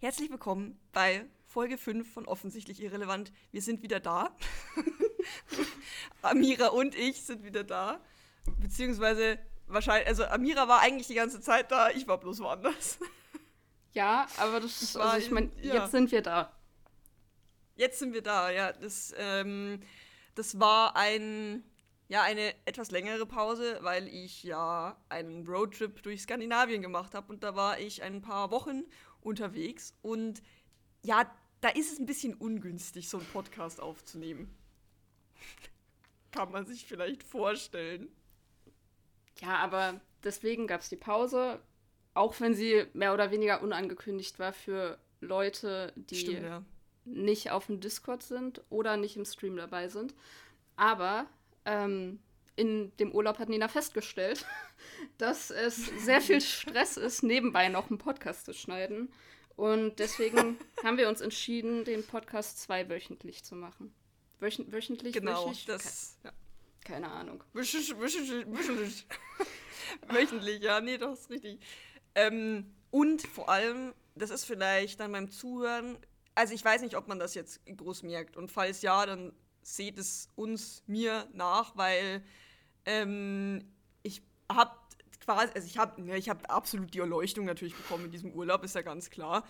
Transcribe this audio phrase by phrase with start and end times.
[0.00, 3.32] Herzlich willkommen bei Folge 5 von Offensichtlich Irrelevant.
[3.50, 4.30] Wir sind wieder da.
[6.22, 8.00] Amira und ich sind wieder da.
[8.60, 12.98] Beziehungsweise wahrscheinlich, also Amira war eigentlich die ganze Zeit da, ich war bloß woanders.
[13.92, 15.74] Ja, aber das ist, also ich meine, ja.
[15.74, 16.52] jetzt sind wir da.
[17.74, 18.70] Jetzt sind wir da, ja.
[18.70, 19.80] Das, ähm,
[20.36, 21.64] das war ein,
[22.06, 27.42] ja, eine etwas längere Pause, weil ich ja einen Roadtrip durch Skandinavien gemacht habe und
[27.42, 28.84] da war ich ein paar Wochen
[29.22, 30.42] unterwegs und
[31.02, 31.30] ja,
[31.60, 34.54] da ist es ein bisschen ungünstig, so einen Podcast aufzunehmen.
[36.30, 38.08] Kann man sich vielleicht vorstellen.
[39.40, 41.60] Ja, aber deswegen gab es die Pause,
[42.14, 46.64] auch wenn sie mehr oder weniger unangekündigt war für Leute, die Stimmt, ja.
[47.04, 50.14] nicht auf dem Discord sind oder nicht im Stream dabei sind.
[50.76, 51.26] Aber
[51.64, 52.20] ähm,
[52.56, 54.44] in dem Urlaub hat Nina festgestellt,
[55.18, 59.12] dass es sehr viel Stress ist, nebenbei noch einen Podcast zu schneiden.
[59.56, 63.92] Und deswegen haben wir uns entschieden, den Podcast zweiwöchentlich zu machen.
[64.40, 65.12] Wöch wöchentlich?
[65.12, 65.64] Genau, wöchentlich?
[65.66, 66.16] das.
[66.22, 66.32] Ja.
[66.84, 67.42] Keine Ahnung.
[67.52, 69.06] Wöchentlich, wöchentlich.
[70.06, 71.60] wöchentlich, ja, nee, das ist richtig.
[72.14, 75.98] Ähm, und vor allem, das ist vielleicht dann beim Zuhören,
[76.34, 78.36] also ich weiß nicht, ob man das jetzt groß merkt.
[78.36, 82.24] Und falls ja, dann seht es uns, mir nach, weil
[82.84, 83.70] ähm,
[84.02, 84.72] ich habe
[85.28, 88.74] quasi, also ich habe ja, hab absolut die Erleuchtung natürlich bekommen in diesem Urlaub, ist
[88.74, 89.44] ja ganz klar.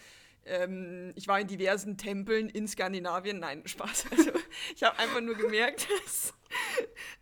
[0.44, 3.38] Ähm, ich war in diversen Tempeln in Skandinavien.
[3.38, 4.06] Nein, Spaß.
[4.10, 4.32] Also,
[4.74, 6.34] ich habe einfach nur gemerkt, dass,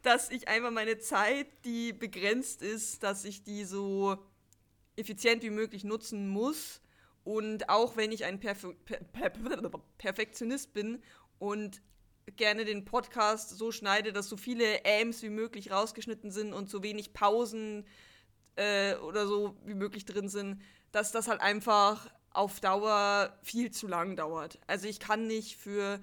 [0.03, 4.17] dass ich einfach meine Zeit, die begrenzt ist, dass ich die so
[4.97, 6.81] effizient wie möglich nutzen muss.
[7.25, 9.31] Und auch wenn ich ein Perfe per per
[9.99, 11.03] Perfektionist bin
[11.39, 11.83] und
[12.37, 16.83] gerne den Podcast so schneide, dass so viele Aims wie möglich rausgeschnitten sind und so
[16.83, 17.85] wenig Pausen
[18.57, 20.63] äh, oder so wie möglich drin sind,
[20.93, 24.59] dass das halt einfach auf Dauer viel zu lang dauert.
[24.67, 26.01] Also ich kann nicht für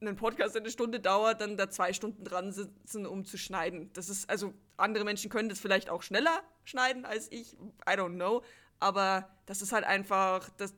[0.00, 3.90] einen Podcast, der eine Stunde dauert, dann da zwei Stunden dran sitzen, um zu schneiden.
[3.92, 8.14] Das ist, also andere Menschen können das vielleicht auch schneller schneiden als ich, I don't
[8.14, 8.42] know.
[8.78, 10.74] Aber das ist halt einfach, das,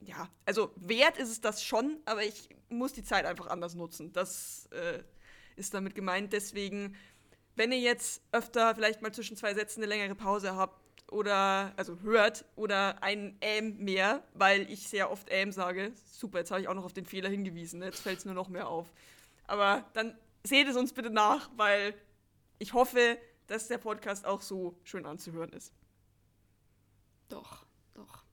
[0.00, 4.12] ja, also wert ist es das schon, aber ich muss die Zeit einfach anders nutzen.
[4.12, 5.02] Das äh,
[5.56, 6.32] ist damit gemeint.
[6.32, 6.96] Deswegen,
[7.56, 10.80] wenn ihr jetzt öfter vielleicht mal zwischen zwei Sätzen eine längere Pause habt
[11.12, 15.92] oder, also hört oder ein Ähm mehr, weil ich sehr oft Ähm sage.
[16.10, 17.82] Super, jetzt habe ich auch noch auf den Fehler hingewiesen.
[17.82, 18.92] Jetzt fällt es nur noch mehr auf.
[19.46, 21.94] Aber dann seht es uns bitte nach, weil
[22.58, 25.72] ich hoffe, dass der Podcast auch so schön anzuhören ist.
[27.28, 28.24] Doch, doch.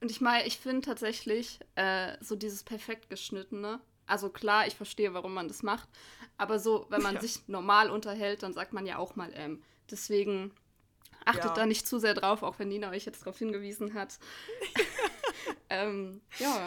[0.00, 3.80] Und ich meine, ich finde tatsächlich äh, so dieses perfekt geschnittene.
[4.06, 5.88] Also klar, ich verstehe, warum man das macht.
[6.36, 7.20] Aber so, wenn man ja.
[7.20, 9.62] sich normal unterhält, dann sagt man ja auch mal ähm.
[9.90, 10.52] Deswegen
[11.24, 11.54] achtet ja.
[11.54, 14.18] da nicht zu sehr drauf, auch wenn Nina euch jetzt darauf hingewiesen hat.
[15.68, 16.66] ähm, ja.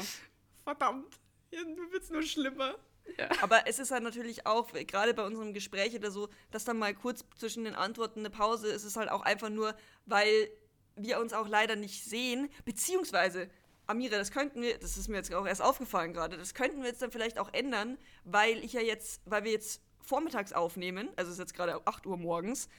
[0.63, 1.13] Verdammt,
[1.51, 2.75] du wird nur schlimmer.
[3.17, 3.29] Ja.
[3.41, 6.93] Aber es ist halt natürlich auch, gerade bei unserem Gespräch oder so, dass dann mal
[6.93, 10.49] kurz zwischen den Antworten eine Pause ist, ist halt auch einfach nur, weil
[10.95, 13.49] wir uns auch leider nicht sehen, beziehungsweise,
[13.87, 16.87] Amira, das könnten wir, das ist mir jetzt auch erst aufgefallen gerade, das könnten wir
[16.87, 21.29] jetzt dann vielleicht auch ändern, weil ich ja jetzt, weil wir jetzt vormittags aufnehmen, also
[21.29, 22.69] es ist jetzt gerade 8 Uhr morgens,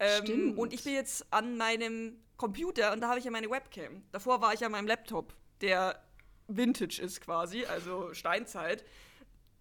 [0.00, 4.02] ähm, und ich bin jetzt an meinem Computer und da habe ich ja meine Webcam.
[4.12, 6.00] Davor war ich an meinem Laptop, der
[6.46, 8.84] Vintage ist quasi, also Steinzeit.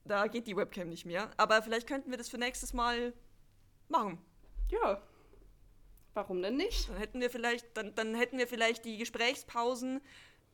[0.05, 1.29] Da geht die Webcam nicht mehr.
[1.37, 3.13] Aber vielleicht könnten wir das für nächstes Mal
[3.89, 4.19] machen.
[4.69, 5.01] Ja.
[6.13, 6.89] Warum denn nicht?
[6.89, 10.01] Dann hätten wir vielleicht, dann, dann hätten wir vielleicht die Gesprächspausen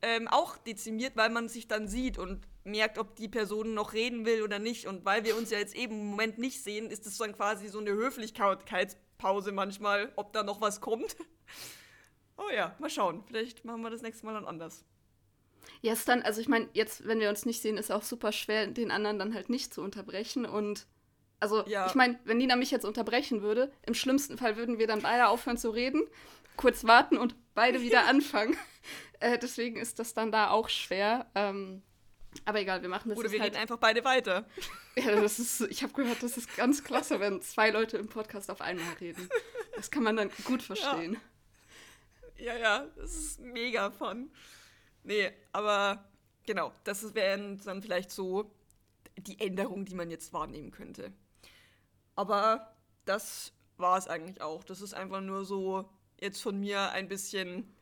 [0.04, 4.26] ähm, auch dezimiert, weil man sich dann sieht und merkt, ob die Person noch reden
[4.26, 4.86] will oder nicht.
[4.86, 7.70] Und weil wir uns ja jetzt eben im Moment nicht sehen, ist es dann quasi
[7.70, 11.16] so eine Höflichkeitspause manchmal, ob da noch was kommt.
[12.36, 13.24] Oh ja, mal schauen.
[13.28, 14.84] Vielleicht machen wir das nächste Mal dann anders.
[15.82, 18.32] Ja, ist dann, also ich meine, jetzt, wenn wir uns nicht sehen, ist auch super
[18.32, 20.48] schwer, den anderen dann halt nicht zu unterbrechen.
[20.48, 20.88] Und
[21.40, 21.86] also, ja.
[21.86, 25.28] ich meine, wenn Nina mich jetzt unterbrechen würde, im schlimmsten Fall würden wir dann beide
[25.28, 26.02] aufhören zu reden,
[26.58, 28.58] kurz warten und beide wieder anfangen.
[29.24, 31.28] Äh, deswegen ist das dann da auch schwer.
[31.34, 31.82] Ähm,
[32.44, 34.46] aber egal, wir machen das Oder wir halt reden einfach beide weiter.
[34.96, 38.52] Ja, das ist, ich habe gehört, das ist ganz klasse, wenn zwei Leute im Podcast
[38.52, 39.28] auf einmal reden.
[39.76, 41.18] Das kann man dann gut verstehen.
[42.38, 44.32] Ja, ja, ja das ist mega fun.
[45.02, 46.08] Nee, aber
[46.46, 48.54] genau, das wären dann vielleicht so
[49.18, 51.12] die Änderungen, die man jetzt wahrnehmen könnte.
[52.16, 52.76] Aber
[53.06, 54.64] das war es eigentlich auch.
[54.64, 55.90] Das ist einfach nur so
[56.20, 57.74] jetzt von mir ein bisschen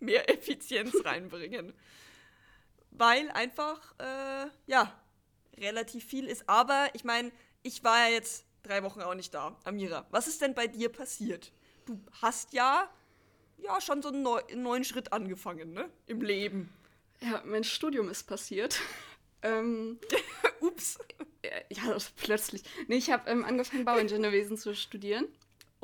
[0.00, 1.72] mehr Effizienz reinbringen.
[2.90, 4.92] Weil einfach, äh, ja,
[5.58, 6.48] relativ viel ist.
[6.48, 7.30] Aber ich meine,
[7.62, 9.56] ich war ja jetzt drei Wochen auch nicht da.
[9.64, 11.52] Amira, was ist denn bei dir passiert?
[11.84, 12.90] Du hast ja
[13.58, 15.90] ja schon so einen, neu, einen neuen Schritt angefangen, ne?
[16.06, 16.72] Im Leben.
[17.20, 18.80] Ja, mein Studium ist passiert.
[19.42, 19.98] ähm,
[20.60, 20.98] Ups.
[21.70, 22.62] Ja, plötzlich.
[22.88, 25.28] Nee, ich habe ähm, angefangen, Bauingenieurwesen zu studieren.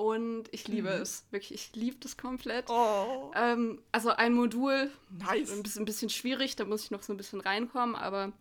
[0.03, 1.03] Und ich liebe mhm.
[1.03, 1.25] es.
[1.31, 2.69] Wirklich, ich liebe das komplett.
[2.69, 3.31] Oh.
[3.37, 4.91] Ähm, also ein Modul.
[5.11, 5.53] Nice.
[5.53, 8.33] Ein bisschen, ein bisschen schwierig, da muss ich noch so ein bisschen reinkommen, aber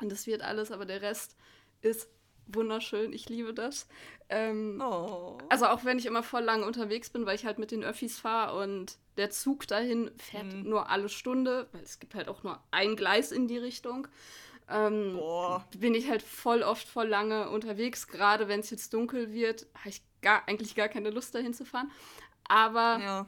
[0.00, 1.36] und das wird alles, aber der Rest
[1.82, 2.08] ist
[2.46, 3.12] wunderschön.
[3.12, 3.86] Ich liebe das.
[4.30, 5.36] Ähm, oh.
[5.50, 8.18] Also auch wenn ich immer voll lang unterwegs bin, weil ich halt mit den Öffis
[8.18, 10.70] fahre und der Zug dahin fährt mhm.
[10.70, 14.08] nur alle Stunde, weil es gibt halt auch nur ein Gleis in die Richtung.
[14.70, 15.20] Ähm,
[15.76, 19.90] bin ich halt voll oft voll lange unterwegs, gerade wenn es jetzt dunkel wird, habe
[19.90, 21.90] ich gar, eigentlich gar keine Lust dahin zu fahren.
[22.44, 23.26] Aber ja.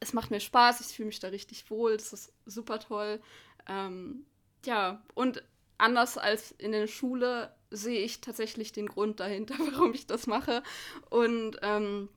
[0.00, 3.20] es macht mir Spaß, ich fühle mich da richtig wohl, das ist super toll.
[3.68, 4.26] Ähm,
[4.64, 5.42] ja, und
[5.78, 10.62] anders als in der Schule sehe ich tatsächlich den Grund dahinter, warum ich das mache.
[11.10, 12.08] Und ähm,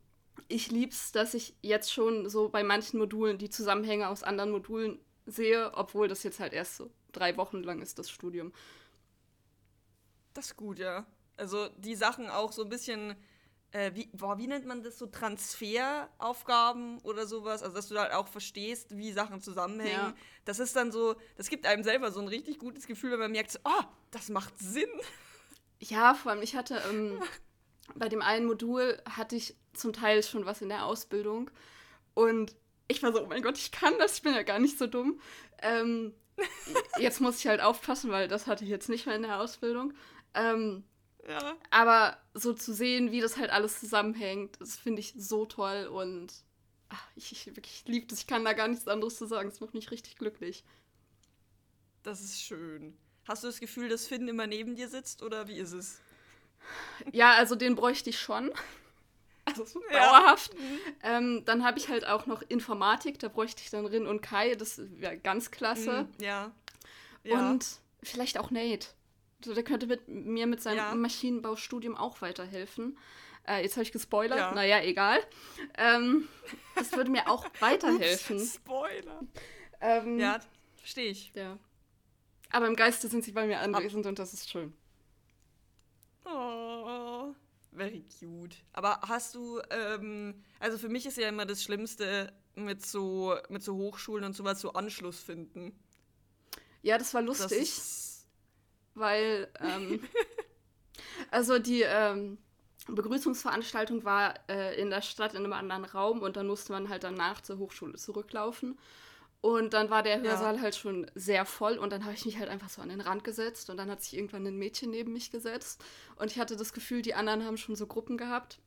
[0.48, 4.52] ich liebe es, dass ich jetzt schon so bei manchen Modulen die Zusammenhänge aus anderen
[4.52, 8.54] Modulen sehe, obwohl das jetzt halt erst so drei Wochen lang ist, das Studium.
[10.34, 11.06] Das ist gut, ja.
[11.36, 13.16] Also die Sachen auch so ein bisschen,
[13.72, 17.64] äh, wie, boah, wie nennt man das, so Transferaufgaben oder sowas?
[17.64, 19.92] Also dass du halt auch verstehst, wie Sachen zusammenhängen.
[19.92, 20.16] Ja.
[20.46, 23.32] Das ist dann so, das gibt einem selber so ein richtig gutes Gefühl, wenn man
[23.32, 24.90] merkt, so, oh, das macht Sinn.
[25.80, 27.22] Ja, vor allem, ich hatte ähm,
[27.96, 31.52] bei dem einen Modul hatte ich zum Teil schon was in der Ausbildung
[32.14, 32.56] und
[32.88, 34.88] ich war so, oh mein Gott, ich kann das, ich bin ja gar nicht so
[34.88, 35.20] dumm.
[35.62, 36.14] Ähm,
[37.00, 39.94] jetzt muss ich halt aufpassen, weil das hatte ich jetzt nicht mehr in der Ausbildung.
[40.34, 40.84] Ähm,
[41.28, 41.56] ja.
[41.70, 46.34] Aber so zu sehen, wie das halt alles zusammenhängt, das finde ich so toll und
[46.90, 48.20] ach, ich, ich, wirklich liebe das.
[48.20, 49.50] Ich kann da gar nichts anderes zu sagen.
[49.50, 50.64] Es macht mich richtig glücklich.
[52.04, 52.98] Das ist schön.
[53.28, 56.00] Hast du das Gefühl, dass Finn immer neben dir sitzt oder wie ist es?
[57.12, 58.52] Ja, also den bräuchte ich schon.
[59.50, 60.54] Also so dauerhaft.
[60.56, 61.18] Ja.
[61.18, 64.56] Ähm, dann habe ich halt auch noch Informatik, da bräuchte ich dann Rin und Kai,
[64.56, 66.04] das wäre ganz klasse.
[66.04, 66.52] Mm, ja.
[67.24, 67.50] ja.
[67.50, 67.66] Und
[68.04, 68.88] vielleicht auch Nate.
[69.42, 70.96] Also der könnte mit, mir mit seinem ja.
[70.96, 72.98] Maschinenbaustudium auch weiterhelfen.
[73.48, 74.54] Äh, jetzt habe ich gespoilert, ja.
[74.54, 75.20] naja, egal.
[75.78, 76.28] Ähm,
[76.76, 78.40] das würde mir auch weiterhelfen.
[78.46, 79.22] Spoiler.
[79.80, 80.40] Ähm, ja,
[80.78, 81.32] verstehe ich.
[81.34, 81.58] Ja.
[82.50, 84.74] Aber im Geiste sind sie bei mir anwesend Ab und das ist schön.
[86.26, 87.34] Oh,
[87.72, 88.56] very cute.
[88.74, 93.64] Aber hast du, ähm, also für mich ist ja immer das Schlimmste mit so, mit
[93.64, 95.78] so Hochschulen und sowas, so Anschluss finden.
[96.82, 97.60] Ja, das war lustig.
[97.60, 98.07] Das
[98.98, 100.04] weil, ähm,
[101.32, 102.38] also die ähm,
[102.88, 107.04] Begrüßungsveranstaltung war äh, in der Stadt in einem anderen Raum und dann musste man halt
[107.04, 108.78] danach zur Hochschule zurücklaufen.
[109.40, 110.62] Und dann war der Hörsaal ja.
[110.62, 113.24] halt schon sehr voll und dann habe ich mich halt einfach so an den Rand
[113.24, 115.84] gesetzt und dann hat sich irgendwann ein Mädchen neben mich gesetzt
[116.16, 118.60] und ich hatte das Gefühl, die anderen haben schon so Gruppen gehabt.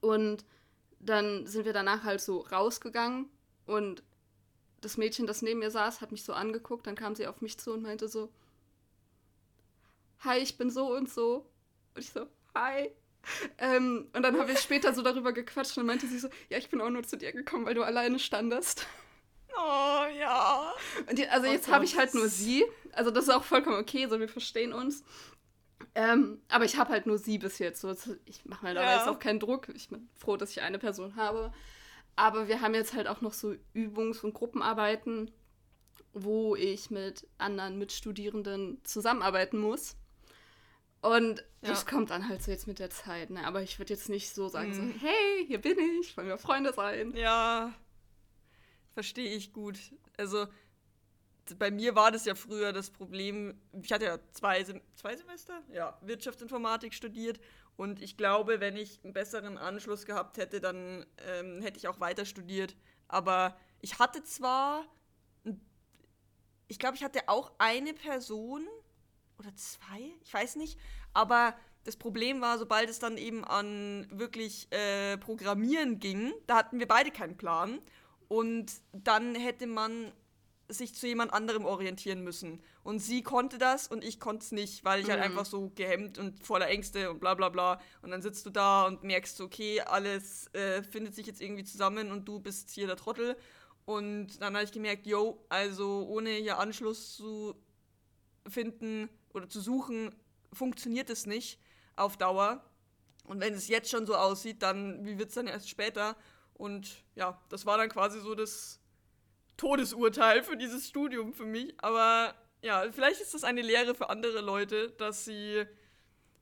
[0.00, 0.44] Und
[0.98, 3.28] dann sind wir danach halt so rausgegangen
[3.66, 4.02] und
[4.80, 7.58] das Mädchen, das neben mir saß, hat mich so angeguckt, dann kam sie auf mich
[7.58, 8.28] zu und meinte so,
[10.24, 11.46] hi, ich bin so und so.
[11.94, 12.90] Und ich so, hi.
[13.58, 16.68] Ähm, und dann haben wir später so darüber gequatscht und meinte sie so, ja, ich
[16.70, 18.86] bin auch nur zu dir gekommen, weil du alleine standest.
[19.56, 20.72] Oh ja.
[21.08, 22.64] Und die, also jetzt habe ich halt nur sie.
[22.92, 25.04] Also das ist auch vollkommen okay, so wir verstehen uns.
[25.94, 27.80] Ähm, aber ich habe halt nur sie bis jetzt.
[27.80, 28.96] So, ich mache mir da ja.
[28.96, 29.68] jetzt auch keinen Druck.
[29.74, 31.52] Ich bin froh, dass ich eine Person habe.
[32.16, 35.30] Aber wir haben jetzt halt auch noch so Übungs- und Gruppenarbeiten,
[36.12, 39.96] wo ich mit anderen Mitstudierenden zusammenarbeiten muss.
[41.02, 41.68] Und ja.
[41.68, 43.30] das kommt dann halt so jetzt mit der Zeit.
[43.30, 43.44] Ne?
[43.46, 44.74] Aber ich würde jetzt nicht so sagen, mhm.
[44.74, 47.12] so, hey, hier bin ich, wollen wir Freunde sein.
[47.14, 47.74] Ja,
[48.92, 49.78] Verstehe ich gut.
[50.16, 50.46] Also
[51.58, 55.62] bei mir war das ja früher das Problem, ich hatte ja zwei, Sem zwei Semester,
[55.72, 57.40] ja, Wirtschaftsinformatik studiert
[57.76, 62.00] und ich glaube, wenn ich einen besseren Anschluss gehabt hätte, dann ähm, hätte ich auch
[62.00, 62.76] weiter studiert.
[63.08, 64.84] Aber ich hatte zwar,
[66.68, 68.66] ich glaube, ich hatte auch eine Person
[69.42, 70.78] oder zwei, ich weiß nicht,
[71.12, 76.78] aber das Problem war, sobald es dann eben an wirklich äh, Programmieren ging, da hatten
[76.78, 77.80] wir beide keinen Plan.
[78.28, 80.12] Und dann hätte man
[80.68, 82.62] sich zu jemand anderem orientieren müssen.
[82.82, 85.22] Und sie konnte das und ich konnte es nicht, weil ich halt mhm.
[85.22, 87.80] halt einfach so gehemmt und voller Ängste und bla bla bla.
[88.00, 92.10] Und dann sitzt du da und merkst, okay, alles äh, findet sich jetzt irgendwie zusammen
[92.10, 93.36] und du bist hier der Trottel.
[93.84, 97.54] Und dann habe ich gemerkt, yo, also ohne hier Anschluss zu
[98.48, 100.14] finden oder zu suchen,
[100.52, 101.58] funktioniert es nicht
[101.96, 102.64] auf Dauer.
[103.24, 106.16] Und wenn es jetzt schon so aussieht, dann wie wird es dann erst später?
[106.54, 108.80] Und ja, das war dann quasi so das
[109.56, 111.74] Todesurteil für dieses Studium für mich.
[111.78, 115.64] Aber ja, vielleicht ist das eine Lehre für andere Leute, dass sie,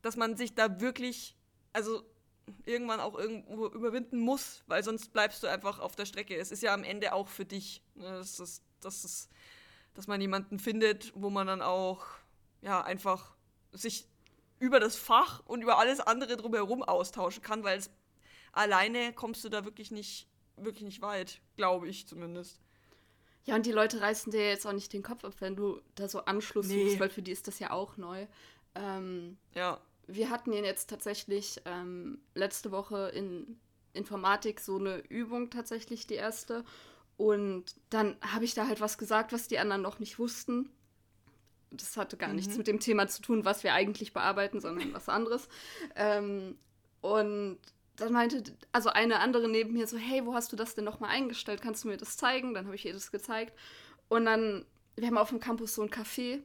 [0.03, 1.37] dass man sich da wirklich,
[1.73, 2.03] also
[2.65, 6.37] irgendwann auch irgendwo überwinden muss, weil sonst bleibst du einfach auf der Strecke.
[6.37, 7.83] Es ist ja am Ende auch für dich.
[7.95, 8.05] Ne?
[8.05, 9.29] Das ist, das
[9.95, 12.07] dass man jemanden findet, wo man dann auch
[12.63, 13.35] ja einfach
[13.73, 14.07] sich
[14.59, 17.91] über das Fach und über alles andere drumherum austauschen kann, weil es
[18.53, 22.61] alleine kommst du da wirklich nicht, wirklich nicht weit, glaube ich zumindest.
[23.45, 26.09] Ja, und die Leute reißen dir jetzt auch nicht den Kopf ab, wenn du da
[26.09, 26.85] so Anschluss nee.
[26.85, 28.27] suchst, weil für die ist das ja auch neu.
[28.75, 29.81] Ähm, ja.
[30.07, 33.59] Wir hatten jetzt tatsächlich ähm, letzte Woche in
[33.93, 36.65] Informatik so eine Übung tatsächlich die erste.
[37.17, 40.71] Und dann habe ich da halt was gesagt, was die anderen noch nicht wussten.
[41.71, 42.37] Das hatte gar mhm.
[42.37, 45.49] nichts mit dem Thema zu tun, was wir eigentlich bearbeiten, sondern was anderes.
[45.95, 46.57] Ähm,
[47.01, 47.59] und
[47.97, 51.11] dann meinte also eine andere neben mir so, hey, wo hast du das denn nochmal
[51.11, 51.63] eingestellt?
[51.63, 52.55] Kannst du mir das zeigen?
[52.55, 53.57] Dann habe ich ihr das gezeigt.
[54.09, 54.65] Und dann,
[54.97, 56.41] wir haben auf dem Campus so ein Café.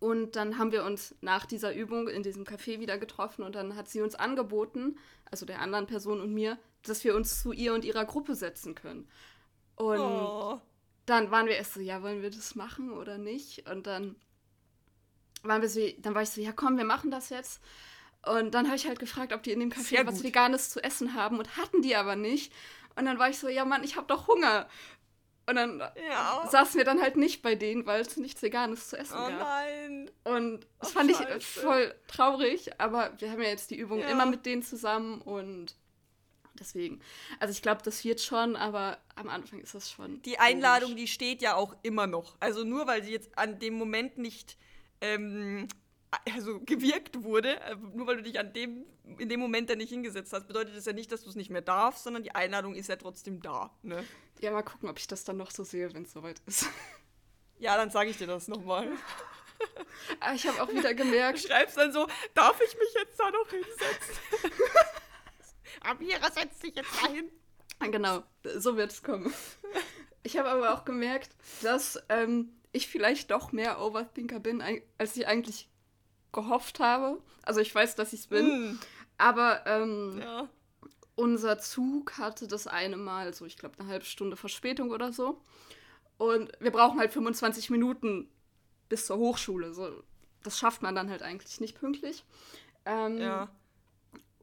[0.00, 3.74] Und dann haben wir uns nach dieser Übung in diesem Café wieder getroffen und dann
[3.74, 4.96] hat sie uns angeboten,
[5.28, 8.76] also der anderen Person und mir, dass wir uns zu ihr und ihrer Gruppe setzen
[8.76, 9.08] können.
[9.74, 10.60] Und oh.
[11.08, 13.68] Dann waren wir erst so, ja, wollen wir das machen oder nicht?
[13.70, 14.16] Und dann
[15.42, 17.60] waren wir so, dann war ich so, ja komm, wir machen das jetzt.
[18.26, 21.14] Und dann habe ich halt gefragt, ob die in dem Café was Veganes zu essen
[21.14, 22.52] haben und hatten die aber nicht.
[22.96, 24.68] Und dann war ich so, ja Mann, ich habe doch Hunger.
[25.48, 26.46] Und dann ja.
[26.50, 29.38] saßen wir dann halt nicht bei denen, weil es nichts Veganes zu essen oh, gab.
[29.38, 30.10] nein.
[30.24, 31.38] Und das oh, fand Scheiße.
[31.38, 34.08] ich voll traurig, aber wir haben ja jetzt die Übung ja.
[34.08, 35.74] immer mit denen zusammen und
[36.58, 37.00] deswegen.
[37.40, 40.22] Also ich glaube, das wird schon, aber am Anfang ist das schon.
[40.22, 41.02] Die Einladung, komisch.
[41.02, 42.36] die steht ja auch immer noch.
[42.40, 44.56] Also nur weil sie jetzt an dem Moment nicht
[45.00, 45.68] ähm,
[46.34, 48.84] also gewirkt wurde, äh, nur weil du dich an dem,
[49.18, 51.50] in dem Moment da nicht hingesetzt hast, bedeutet das ja nicht, dass du es nicht
[51.50, 53.70] mehr darfst, sondern die Einladung ist ja trotzdem da.
[53.82, 54.04] Ne?
[54.40, 56.68] Ja, mal gucken, ob ich das dann noch so sehe, wenn es soweit ist.
[57.60, 58.88] Ja, dann sage ich dir das nochmal.
[60.20, 61.42] Aber ich habe auch wieder gemerkt.
[61.42, 64.62] Du schreibst dann so, darf ich mich jetzt da noch hinsetzen?
[65.80, 67.30] Amira, setz dich jetzt dahin.
[67.90, 68.22] Genau,
[68.56, 69.32] so wird es kommen.
[70.22, 71.30] Ich habe aber auch gemerkt,
[71.62, 74.62] dass ähm, ich vielleicht doch mehr Overthinker bin,
[74.98, 75.68] als ich eigentlich
[76.32, 77.22] gehofft habe.
[77.42, 78.72] Also ich weiß, dass ich es bin.
[78.72, 78.80] Mm.
[79.16, 80.48] Aber ähm, ja.
[81.16, 85.40] unser Zug hatte das eine Mal so, ich glaube, eine halbe Stunde Verspätung oder so.
[86.18, 88.28] Und wir brauchen halt 25 Minuten
[88.88, 89.72] bis zur Hochschule.
[89.72, 90.02] So,
[90.42, 92.24] das schafft man dann halt eigentlich nicht pünktlich.
[92.84, 93.48] Ähm, ja.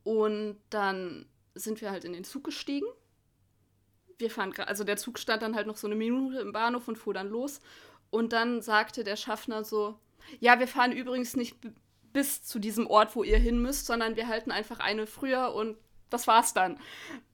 [0.06, 2.86] Und dann sind wir halt in den Zug gestiegen.
[4.18, 6.98] Wir fahren also der Zug stand dann halt noch so eine Minute im Bahnhof und
[6.98, 7.60] fuhr dann los.
[8.12, 10.00] Und dann sagte der Schaffner so,
[10.40, 11.58] ja, wir fahren übrigens nicht
[12.14, 15.76] bis zu diesem Ort, wo ihr hin müsst, sondern wir halten einfach eine früher und
[16.10, 16.80] das war's dann.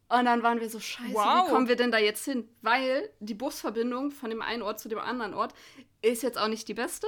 [0.10, 1.46] Und dann waren wir so, scheiße, wow.
[1.46, 2.50] wie kommen wir denn da jetzt hin?
[2.62, 5.54] Weil die Busverbindung von dem einen Ort zu dem anderen Ort
[6.01, 7.08] ist jetzt auch nicht die beste.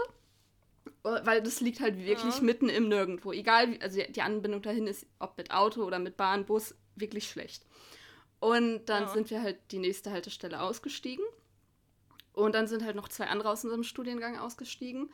[1.03, 2.41] Weil das liegt halt wirklich ja.
[2.41, 3.33] mitten im Nirgendwo.
[3.33, 7.65] Egal, also die Anbindung dahin ist, ob mit Auto oder mit Bahn, Bus, wirklich schlecht.
[8.39, 9.09] Und dann ja.
[9.09, 11.25] sind wir halt die nächste Haltestelle ausgestiegen.
[12.33, 15.11] Und dann sind halt noch zwei andere aus unserem Studiengang ausgestiegen.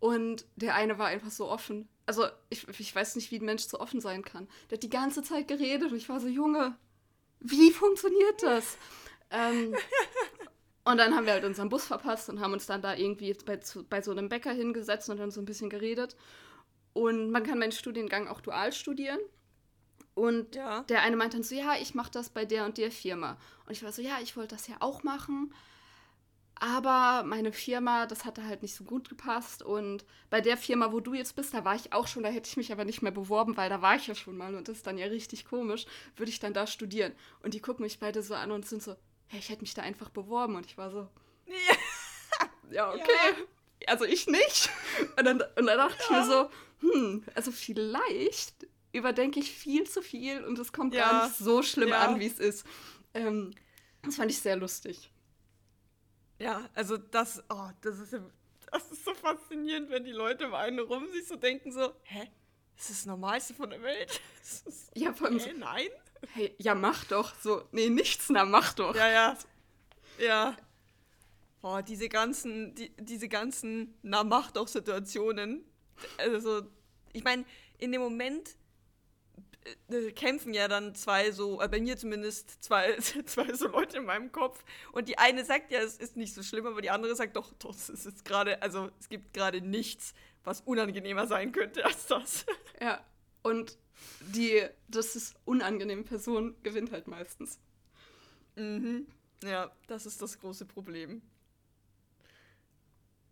[0.00, 1.88] Und der eine war einfach so offen.
[2.04, 4.48] Also, ich, ich weiß nicht, wie ein Mensch so offen sein kann.
[4.70, 6.76] Der hat die ganze Zeit geredet und ich war so, Junge,
[7.40, 8.76] wie funktioniert das?
[9.30, 9.74] ähm,
[10.86, 13.56] und dann haben wir halt unseren Bus verpasst und haben uns dann da irgendwie bei,
[13.56, 16.14] zu, bei so einem Bäcker hingesetzt und dann so ein bisschen geredet.
[16.92, 19.18] Und man kann meinen Studiengang auch dual studieren.
[20.14, 20.82] Und ja.
[20.82, 23.36] der eine meinte dann so, ja, ich mache das bei der und der Firma.
[23.66, 25.52] Und ich war so, ja, ich wollte das ja auch machen.
[26.54, 29.64] Aber meine Firma, das hatte halt nicht so gut gepasst.
[29.64, 32.48] Und bei der Firma, wo du jetzt bist, da war ich auch schon, da hätte
[32.48, 34.76] ich mich aber nicht mehr beworben, weil da war ich ja schon mal und das
[34.76, 37.12] ist dann ja richtig komisch, würde ich dann da studieren.
[37.42, 38.94] Und die gucken mich beide so an und sind so,
[39.28, 40.56] hey, ich hätte mich da einfach beworben.
[40.56, 41.08] Und ich war so,
[41.46, 41.76] ja,
[42.70, 43.02] ja okay.
[43.02, 43.88] Ja.
[43.88, 44.70] Also ich nicht.
[45.18, 46.04] Und dann, und dann dachte ja.
[46.04, 51.26] ich mir so, hm, also vielleicht überdenke ich viel zu viel und es kommt gar
[51.26, 52.66] nicht so schlimm an, wie es ist.
[53.14, 53.52] Ähm,
[54.02, 55.10] das fand ich sehr lustig.
[56.38, 58.14] Ja, also das, oh, das ist,
[58.70, 62.30] das ist so faszinierend, wenn die Leute um einen rum sich so denken so, hä?
[62.76, 64.20] Das ist das Normalste von der Welt?
[64.94, 65.88] Ja, von hä, nein?
[66.32, 67.34] Hey, ja, mach doch.
[67.40, 68.94] So, nee, nichts, na, mach doch.
[68.94, 69.38] Ja, ja.
[70.18, 70.56] Ja.
[71.60, 75.64] Boah, diese ganzen, die, diese ganzen, na, mach doch Situationen.
[76.18, 76.62] Also,
[77.12, 77.44] ich meine,
[77.78, 78.56] in dem Moment
[79.88, 84.04] äh, kämpfen ja dann zwei so, äh, bei mir zumindest zwei, zwei so Leute in
[84.04, 84.64] meinem Kopf.
[84.92, 87.52] Und die eine sagt ja, es ist nicht so schlimm, aber die andere sagt doch,
[87.58, 90.14] doch, es ist gerade, also es gibt gerade nichts,
[90.44, 92.46] was unangenehmer sein könnte als das.
[92.80, 93.04] Ja.
[93.42, 93.78] Und
[94.20, 97.58] die, das ist unangenehme Person gewinnt halt meistens.
[98.56, 99.06] Mhm.
[99.42, 101.22] Ja, das ist das große Problem.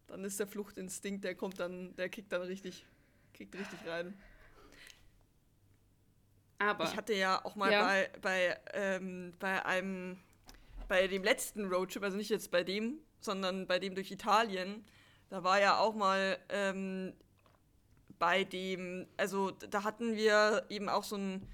[0.06, 2.84] Dann ist der Fluchtinstinkt, der kommt dann, der kickt dann richtig,
[3.32, 4.14] kickt richtig rein.
[6.58, 7.82] Aber ich hatte ja auch mal ja.
[7.82, 10.18] bei, bei, ähm, bei einem,
[10.88, 14.84] bei dem letzten Roadtrip, also nicht jetzt bei dem, sondern bei dem durch Italien.
[15.30, 17.14] Da war ja auch mal ähm,
[18.18, 21.46] bei dem, also da hatten wir eben auch so ein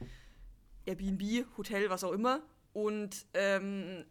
[0.87, 2.43] Airbnb, Hotel, was auch immer.
[2.73, 4.05] Und ähm,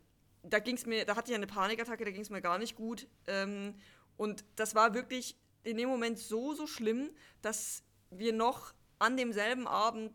[0.44, 2.76] da ging es mir, da hatte ich eine Panikattacke, da ging es mir gar nicht
[2.76, 3.08] gut.
[3.28, 3.76] Ähm,
[4.18, 9.68] und das war wirklich in dem Moment so, so schlimm, dass wir noch an demselben
[9.68, 10.12] Abend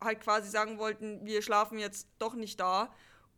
[0.00, 2.92] halt quasi sagen wollten, wir schlafen jetzt doch nicht da.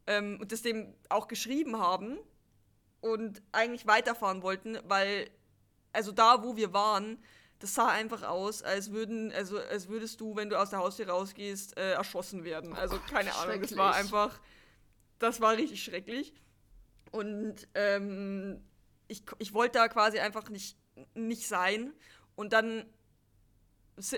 [0.06, 2.18] Ähm, und das dem auch geschrieben haben
[3.00, 5.30] und eigentlich weiterfahren wollten, weil,
[5.92, 7.18] also da, wo wir waren,
[7.58, 11.08] das sah einfach aus, als würden, also als würdest du, wenn du aus der Haustür
[11.08, 12.72] rausgehst, äh, erschossen werden.
[12.74, 14.38] Also oh keine Ahnung, das war einfach,
[15.18, 16.34] das war richtig schrecklich.
[17.10, 18.64] Und ähm,
[19.08, 20.76] ich, ich wollte da quasi einfach nicht,
[21.14, 21.92] nicht sein.
[22.36, 22.86] Und dann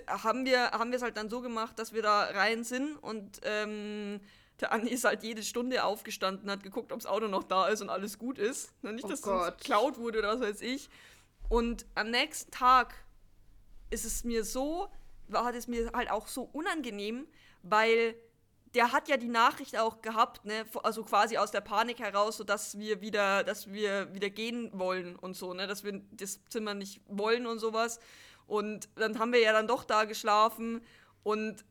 [0.07, 4.21] haben wir haben es halt dann so gemacht, dass wir da rein sind und ähm,
[4.61, 7.81] der Andi ist halt jede Stunde aufgestanden, hat geguckt, ob das Auto noch da ist
[7.81, 8.75] und alles gut ist.
[8.83, 10.91] Nicht, oh dass oh es geklaut wurde oder was weiß ich.
[11.49, 12.95] Und am nächsten Tag
[13.91, 14.89] ist es mir so,
[15.29, 17.27] war es mir halt auch so unangenehm,
[17.63, 18.15] weil
[18.75, 22.45] der hat ja die Nachricht auch gehabt, ne, also quasi aus der Panik heraus, so
[22.45, 26.75] dass wir wieder, dass wir wieder gehen wollen und so, ne, dass wir das Zimmer
[26.75, 27.99] nicht wollen und sowas.
[28.47, 30.83] Und dann haben wir ja dann doch da geschlafen
[31.23, 31.65] und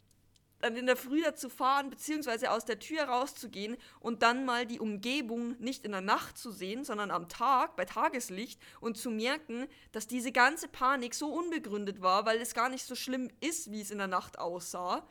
[0.60, 4.80] dann in der Früh dazu fahren, beziehungsweise aus der Tür rauszugehen und dann mal die
[4.80, 9.68] Umgebung nicht in der Nacht zu sehen, sondern am Tag, bei Tageslicht und zu merken,
[9.92, 13.82] dass diese ganze Panik so unbegründet war, weil es gar nicht so schlimm ist, wie
[13.82, 15.08] es in der Nacht aussah.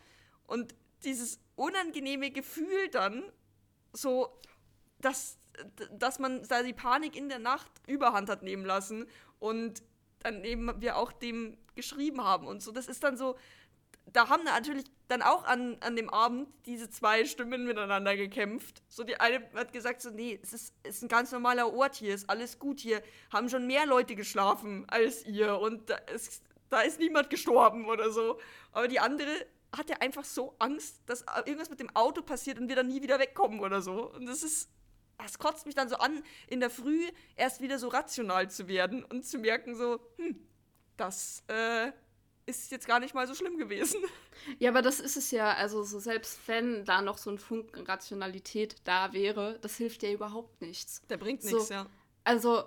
[0.47, 0.75] Und
[1.05, 3.23] dieses unangenehme Gefühl dann,
[3.93, 4.39] so,
[5.01, 5.39] dass,
[5.93, 9.07] dass man da die Panik in der Nacht überhand hat nehmen lassen
[9.39, 9.83] und
[10.21, 12.73] dann eben wir auch dem geschrieben haben und so.
[12.73, 13.37] Das ist dann so,
[14.07, 18.83] da haben natürlich dann auch an, an dem Abend diese zwei Stimmen miteinander gekämpft.
[18.89, 22.15] So die eine hat gesagt so, nee, es ist, ist ein ganz normaler Ort hier,
[22.15, 26.83] ist alles gut hier, haben schon mehr Leute geschlafen als ihr und da ist, da
[26.83, 28.39] ist niemand gestorben oder so.
[28.73, 29.31] Aber die andere
[29.75, 33.19] hatte einfach so Angst, dass irgendwas mit dem Auto passiert und wir dann nie wieder
[33.19, 34.13] wegkommen oder so.
[34.13, 34.71] Und das ist,
[35.17, 39.05] das kotzt mich dann so an, in der Früh erst wieder so rational zu werden
[39.05, 40.47] und zu merken so, hm,
[40.97, 41.93] das, äh,
[42.49, 44.01] ist jetzt gar nicht mal so schlimm gewesen.
[44.61, 47.85] Ja, aber das ist es ja, also so selbst wenn da noch so ein Funken
[47.85, 51.03] Rationalität da wäre, das hilft ja überhaupt nichts.
[51.11, 51.87] Der bringt so, nichts, ja.
[52.25, 52.65] Also,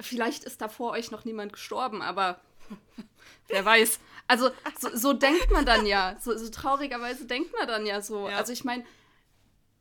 [0.00, 2.40] vielleicht ist da vor euch noch niemand gestorben, aber
[3.48, 4.00] wer weiß.
[4.28, 6.16] Also, so, so denkt man dann ja.
[6.18, 8.28] So, so, traurigerweise denkt man dann ja so.
[8.28, 8.36] Ja.
[8.36, 8.84] Also, ich meine,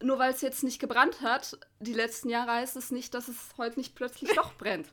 [0.04, 3.38] nur weil es jetzt nicht gebrannt hat, die letzten Jahre heißt es nicht, dass es
[3.58, 4.92] heute nicht plötzlich doch brennt.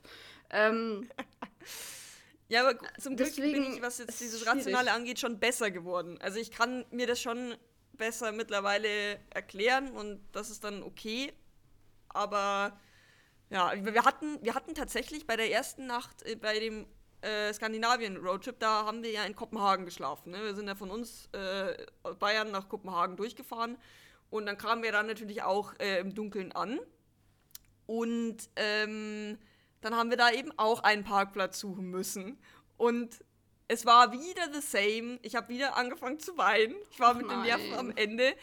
[0.49, 1.09] Ähm,
[2.49, 6.17] ja, aber zum Glück Deswegen bin ich, was jetzt dieses Rationale angeht, schon besser geworden.
[6.21, 7.55] Also ich kann mir das schon
[7.93, 11.33] besser mittlerweile erklären und das ist dann okay.
[12.09, 12.79] Aber
[13.49, 16.85] ja, wir hatten, wir hatten tatsächlich bei der ersten Nacht äh, bei dem
[17.21, 20.31] äh, Skandinavien-Roadtrip, da haben wir ja in Kopenhagen geschlafen.
[20.31, 20.43] Ne?
[20.43, 21.85] Wir sind ja von uns äh,
[22.19, 23.77] Bayern nach Kopenhagen durchgefahren
[24.29, 26.79] und dann kamen wir dann natürlich auch äh, im Dunkeln an.
[27.85, 29.37] Und ähm,
[29.81, 32.37] dann haben wir da eben auch einen Parkplatz suchen müssen.
[32.77, 33.23] Und
[33.67, 35.19] es war wieder the same.
[35.21, 36.75] Ich habe wieder angefangen zu weinen.
[36.91, 38.35] Ich war mit den Nerven am Ende,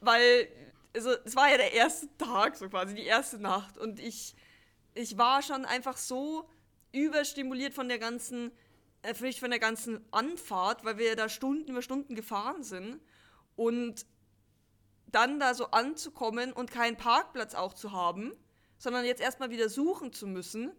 [0.00, 0.48] weil
[0.94, 3.76] also, es war ja der erste Tag, so quasi die erste Nacht.
[3.78, 4.34] Und ich,
[4.94, 6.48] ich war schon einfach so
[6.92, 8.52] überstimuliert von der ganzen,
[9.02, 13.00] äh, von der ganzen Anfahrt, weil wir da Stunden über Stunden gefahren sind.
[13.56, 14.06] Und
[15.06, 18.32] dann da so anzukommen und keinen Parkplatz auch zu haben
[18.84, 20.70] sondern jetzt erstmal wieder suchen zu müssen.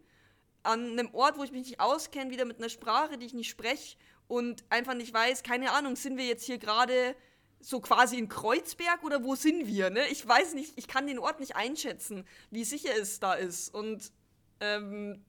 [0.62, 3.50] An einem Ort, wo ich mich nicht auskenne, wieder mit einer Sprache, die ich nicht
[3.50, 7.14] spreche und einfach nicht weiß, keine Ahnung, sind wir jetzt hier gerade
[7.60, 9.90] so quasi in Kreuzberg oder wo sind wir?
[9.90, 10.06] Ne?
[10.08, 13.74] Ich weiß nicht, ich kann den Ort nicht einschätzen, wie sicher es da ist.
[13.74, 14.12] Und
[14.60, 15.24] ähm,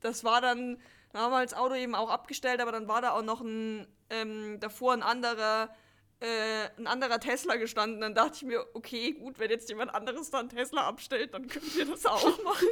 [0.00, 0.78] das war dann,
[1.12, 3.86] da haben wir das Auto eben auch abgestellt, aber dann war da auch noch ein,
[4.10, 5.74] ähm, davor ein anderer
[6.20, 8.00] äh, ein anderer Tesla gestanden.
[8.00, 11.48] Dann dachte ich mir, okay, gut, wenn jetzt jemand anderes da einen Tesla abstellt, dann
[11.48, 12.68] können wir das auch machen.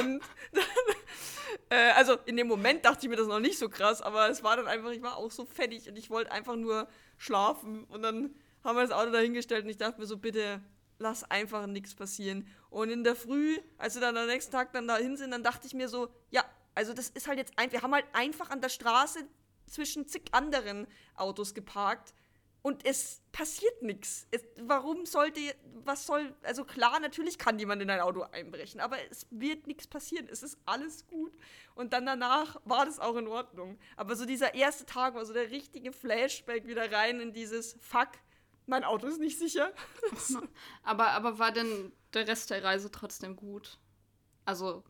[0.00, 0.20] und
[0.52, 0.64] dann,
[1.70, 4.42] äh, also in dem Moment dachte ich mir das noch nicht so krass, aber es
[4.42, 7.84] war dann einfach, ich war auch so fertig und ich wollte einfach nur schlafen.
[7.84, 10.60] Und dann haben wir das Auto dahingestellt und ich dachte mir so, bitte
[10.98, 12.46] lass einfach nichts passieren.
[12.70, 15.66] Und in der Früh, als wir dann am nächsten Tag dann dahin sind, dann dachte
[15.66, 18.60] ich mir so, ja, also das ist halt jetzt ein, wir haben halt einfach an
[18.60, 19.20] der Straße
[19.66, 22.14] zwischen zig anderen Autos geparkt
[22.66, 24.26] und es passiert nichts.
[24.60, 25.40] Warum sollte,
[25.84, 29.86] was soll, also klar, natürlich kann jemand in ein Auto einbrechen, aber es wird nichts
[29.86, 30.26] passieren.
[30.28, 31.32] Es ist alles gut.
[31.76, 33.78] Und dann danach war das auch in Ordnung.
[33.94, 38.08] Aber so dieser erste Tag war so der richtige Flashback wieder rein in dieses Fuck,
[38.66, 39.72] mein Auto ist nicht sicher.
[40.82, 43.78] aber, aber war denn der Rest der Reise trotzdem gut?
[44.44, 44.82] Also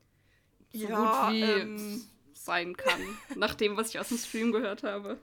[0.73, 4.83] so ja, gut wie ähm, sein kann, nach dem, was ich aus dem Stream gehört
[4.83, 5.21] habe.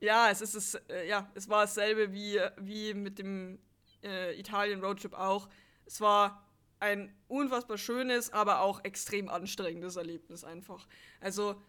[0.00, 3.58] Ja, es ist es, äh, ja, es war dasselbe wie, wie mit dem
[4.02, 5.48] äh, Italien-Roadtrip auch.
[5.86, 6.46] Es war
[6.80, 10.86] ein unfassbar schönes, aber auch extrem anstrengendes Erlebnis einfach.
[11.20, 11.60] Also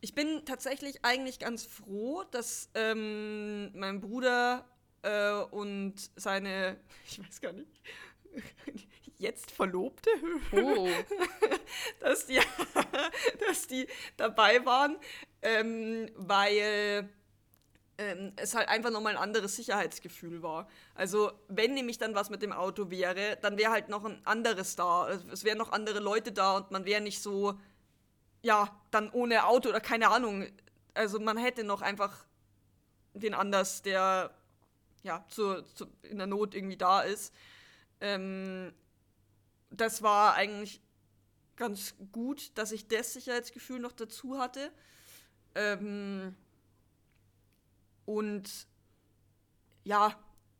[0.00, 4.68] ich bin tatsächlich eigentlich ganz froh, dass ähm, mein Bruder
[5.02, 7.82] äh, und seine, ich weiß gar nicht,
[9.18, 10.10] jetzt Verlobte,
[10.52, 10.88] oh.
[12.00, 12.40] dass, die,
[13.46, 14.98] dass die dabei waren,
[15.42, 17.08] ähm, weil
[17.98, 20.68] ähm, es halt einfach nochmal ein anderes Sicherheitsgefühl war.
[20.94, 24.76] Also wenn nämlich dann was mit dem Auto wäre, dann wäre halt noch ein anderes
[24.76, 25.08] da.
[25.32, 27.58] Es wären noch andere Leute da und man wäre nicht so,
[28.42, 30.46] ja, dann ohne Auto oder keine Ahnung.
[30.94, 32.26] Also man hätte noch einfach
[33.14, 34.30] den anders, der
[35.02, 37.32] ja zu, zu in der Not irgendwie da ist.
[38.00, 38.74] Ähm,
[39.70, 40.82] das war eigentlich
[41.56, 44.70] ganz gut, dass ich das Sicherheitsgefühl noch dazu hatte.
[45.54, 46.36] Ähm,
[48.06, 48.66] und
[49.84, 50.18] ja,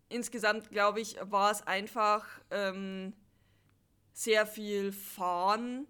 [0.09, 3.13] insgesamt glaube ich, war es einfach ähm,
[4.13, 5.87] sehr viel Fahren.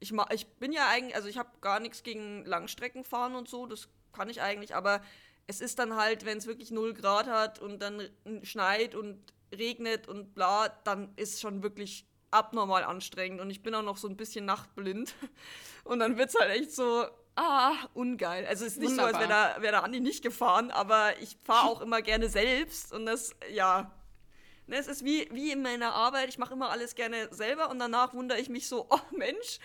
[0.00, 3.88] Ich, ich bin ja eigentlich, also ich habe gar nichts gegen Langstreckenfahren und so, das
[4.12, 5.00] kann ich eigentlich, aber
[5.46, 8.08] es ist dann halt, wenn es wirklich 0 Grad hat und dann
[8.42, 13.82] schneit und regnet und bla, dann ist schon wirklich abnormal anstrengend und ich bin auch
[13.82, 15.14] noch so ein bisschen nachtblind.
[15.84, 17.04] Und dann wird es halt echt so,
[17.36, 18.46] ah, ungeil.
[18.46, 19.12] Also es ist nicht Wunderbar.
[19.12, 22.28] so, als wäre da, wär da Andi nicht gefahren, aber ich fahre auch immer gerne
[22.28, 23.90] selbst und das, ja.
[24.66, 27.78] Ne, es ist wie, wie in meiner Arbeit, ich mache immer alles gerne selber und
[27.78, 29.58] danach wundere ich mich so, oh Mensch,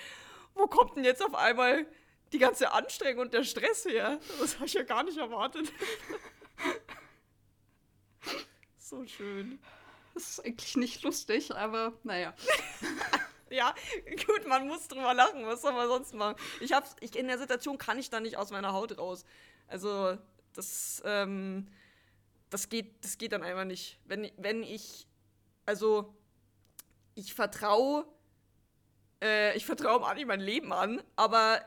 [0.56, 1.86] wo kommt denn jetzt auf einmal
[2.34, 4.20] die ganze Anstrengung und der Stress her?
[4.40, 5.72] Das habe ich ja gar nicht erwartet.
[8.78, 9.60] so schön.
[10.14, 12.34] Das ist eigentlich nicht lustig, aber naja.
[13.50, 13.74] ja,
[14.26, 15.46] gut, man muss drüber lachen.
[15.46, 16.36] Was soll man sonst machen?
[16.60, 19.26] Ich hab's, ich, in der Situation kann ich da nicht aus meiner Haut raus.
[19.68, 20.18] Also,
[20.54, 21.68] das, ähm,
[22.50, 24.00] das geht, das geht dann einfach nicht.
[24.06, 25.08] Wenn, wenn ich,
[25.66, 26.14] also,
[27.16, 28.06] ich vertraue,
[29.22, 31.62] äh, ich vertraue Mani mein Leben an, aber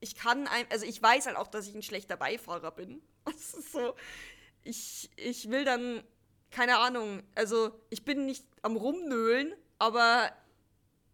[0.00, 3.02] ich kann, ein, also ich weiß halt auch, dass ich ein schlechter Beifahrer bin.
[3.24, 3.94] Das ist so,
[4.64, 6.04] ich, ich will dann
[6.54, 10.30] keine Ahnung, also ich bin nicht am Rumnöhlen, aber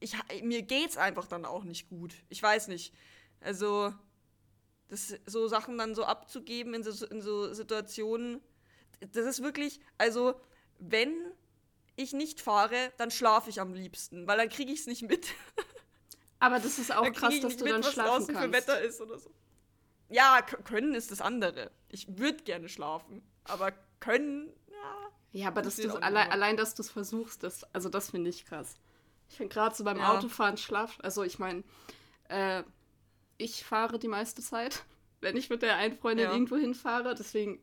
[0.00, 2.14] ich, mir geht's einfach dann auch nicht gut.
[2.28, 2.94] Ich weiß nicht.
[3.40, 3.94] Also,
[4.88, 8.40] das, so Sachen dann so abzugeben in so, in so Situationen,
[9.12, 10.34] das ist wirklich, also,
[10.78, 11.14] wenn
[11.96, 15.28] ich nicht fahre, dann schlafe ich am liebsten, weil dann kriege ich es nicht mit.
[16.38, 18.46] Aber das ist auch krass, dass du mit, dann was schlafen draußen kannst.
[18.46, 19.30] für Wetter ist oder so.
[20.08, 21.70] Ja, können ist das andere.
[21.88, 24.50] Ich würde gerne schlafen, aber können
[25.32, 28.74] ja, aber dass allein, allein, dass du es versuchst, das, also das finde ich krass.
[29.30, 30.12] Ich finde gerade so beim ja.
[30.12, 31.62] Autofahren Schlaf, also ich meine,
[32.28, 32.64] äh,
[33.38, 34.84] ich fahre die meiste Zeit,
[35.20, 36.32] wenn ich mit der einen Freundin ja.
[36.32, 37.14] irgendwo hinfahre.
[37.14, 37.62] Deswegen,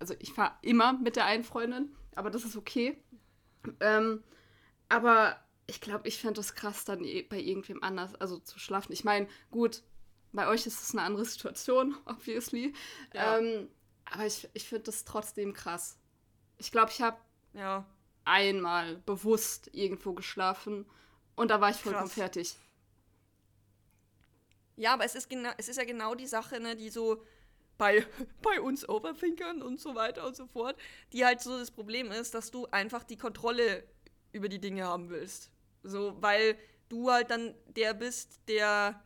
[0.00, 3.00] also ich fahre immer mit der einen Freundin, aber das ist okay.
[3.80, 4.24] Ähm,
[4.88, 8.92] aber ich glaube, ich fände das krass, dann bei irgendwem anders, also zu schlafen.
[8.92, 9.82] Ich meine, gut,
[10.32, 12.74] bei euch ist es eine andere Situation, obviously.
[13.14, 13.38] Ja.
[13.38, 13.68] Ähm,
[14.06, 15.98] aber ich, ich finde das trotzdem krass.
[16.58, 17.16] Ich glaube, ich habe
[17.54, 17.86] ja.
[18.24, 20.86] Einmal bewusst irgendwo geschlafen
[21.36, 22.14] und da war ich vollkommen Krass.
[22.14, 22.56] fertig.
[24.76, 27.22] Ja, aber es ist, genau, es ist ja genau die Sache, ne, die so
[27.78, 28.04] bei,
[28.42, 30.76] bei uns Overthinkern und so weiter und so fort,
[31.12, 33.84] die halt so das Problem ist, dass du einfach die Kontrolle
[34.32, 35.50] über die Dinge haben willst.
[35.82, 36.58] So, weil
[36.88, 39.02] du halt dann der bist, der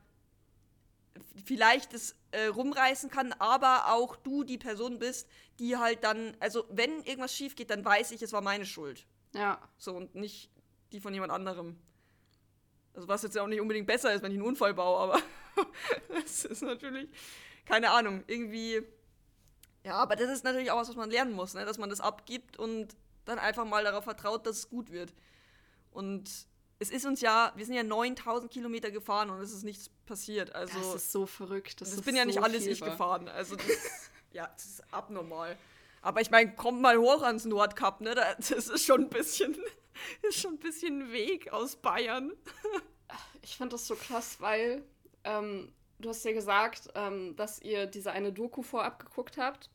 [1.44, 5.28] vielleicht das äh, rumreißen kann, aber auch du die Person bist,
[5.58, 9.06] die halt dann, also wenn irgendwas schief geht, dann weiß ich, es war meine Schuld.
[9.34, 9.60] Ja.
[9.76, 10.50] So und nicht
[10.92, 11.78] die von jemand anderem.
[12.94, 15.22] Also was jetzt ja auch nicht unbedingt besser ist, wenn ich einen Unfall baue, aber
[16.08, 17.08] das ist natürlich,
[17.64, 18.82] keine Ahnung, irgendwie.
[19.84, 21.64] Ja, aber das ist natürlich auch was, was man lernen muss, ne?
[21.64, 25.14] dass man das abgibt und dann einfach mal darauf vertraut, dass es gut wird.
[25.92, 26.47] Und
[26.80, 30.54] es ist uns ja, wir sind ja 9000 Kilometer gefahren und es ist nichts passiert.
[30.54, 31.80] Also, das ist so verrückt.
[31.80, 33.28] Das, das bin ja nicht alles ich gefahren.
[33.28, 33.66] Also das,
[34.32, 35.56] ja, das ist abnormal.
[36.02, 38.14] Aber ich meine, kommt mal hoch ans Nordkap, ne?
[38.14, 39.56] Das ist schon ein bisschen,
[40.22, 42.32] ist schon ein bisschen Weg aus Bayern.
[43.40, 44.84] Ich finde das so krass, weil
[45.24, 49.70] ähm, du hast ja gesagt, ähm, dass ihr diese eine Doku vorab geguckt habt.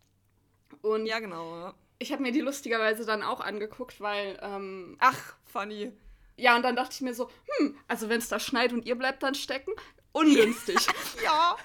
[0.83, 1.55] Und ja, genau.
[1.55, 1.73] Ja.
[1.97, 4.37] Ich habe mir die lustigerweise dann auch angeguckt, weil.
[4.43, 5.91] Ähm, Ach, funny.
[6.35, 8.95] Ja, und dann dachte ich mir so, hm, also wenn es da schneit und ihr
[8.95, 9.71] bleibt dann stecken,
[10.11, 10.77] ungünstig.
[11.23, 11.57] ja.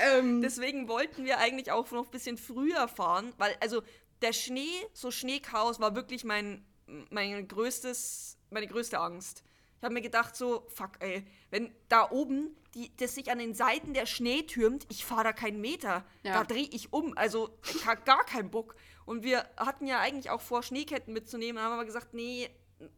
[0.00, 3.82] ähm, Deswegen wollten wir eigentlich auch noch ein bisschen früher fahren, weil, also
[4.22, 6.64] der Schnee, so Schneechaos, war wirklich mein,
[7.10, 9.42] mein größtes, meine größte Angst.
[9.78, 13.54] Ich habe mir gedacht, so, fuck, ey, wenn da oben die, das sich an den
[13.54, 16.04] Seiten der Schnee türmt, ich fahre da keinen Meter.
[16.22, 16.34] Ja.
[16.34, 17.16] Da drehe ich um.
[17.18, 18.76] Also, ich habe gar keinen Bock.
[19.04, 21.60] Und wir hatten ja eigentlich auch vor, Schneeketten mitzunehmen.
[21.60, 22.48] Haben wir gesagt, nee,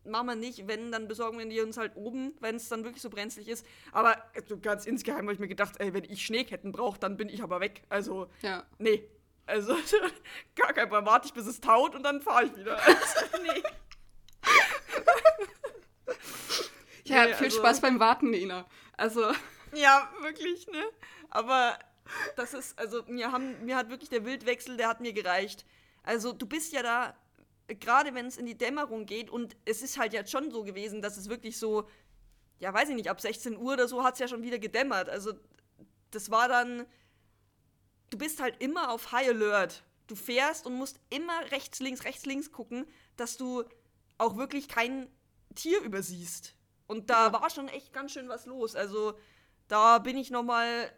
[0.05, 0.67] machen wir nicht.
[0.67, 3.67] Wenn, dann besorgen wir die uns halt oben, wenn es dann wirklich so brenzlig ist.
[3.93, 7.29] Aber also ganz insgeheim habe ich mir gedacht, ey, wenn ich Schneeketten brauche, dann bin
[7.29, 7.83] ich aber weg.
[7.89, 8.65] Also, ja.
[8.79, 9.09] nee.
[9.47, 9.77] Also,
[10.57, 11.07] gar kein Problem.
[11.07, 12.77] Warte ich, bis es taut und dann fahre ich wieder.
[12.77, 13.63] Also, nee.
[17.05, 18.67] ja, nee, viel also, Spaß beim Warten, Nina.
[18.97, 19.33] Also.
[19.75, 20.83] Ja, wirklich, ne?
[21.31, 21.79] Aber
[22.37, 25.65] das ist, also mir, haben, mir hat wirklich der Wildwechsel, der hat mir gereicht.
[26.03, 27.17] Also du bist ja da,
[27.69, 31.03] gerade wenn es in die Dämmerung geht, und es ist halt jetzt schon so gewesen,
[31.03, 31.89] dass es wirklich so,
[32.59, 35.09] ja, weiß ich nicht, ab 16 Uhr oder so hat es ja schon wieder gedämmert.
[35.09, 35.33] Also
[36.11, 36.87] das war dann,
[38.11, 39.83] du bist halt immer auf High Alert.
[40.07, 43.65] Du fährst und musst immer rechts, links, rechts, links gucken, dass du
[44.19, 45.09] auch wirklich kein
[45.55, 46.55] Tier übersiehst.
[46.87, 48.77] Und da war schon echt ganz schön was los.
[48.77, 49.19] Also
[49.69, 50.93] da bin ich noch mal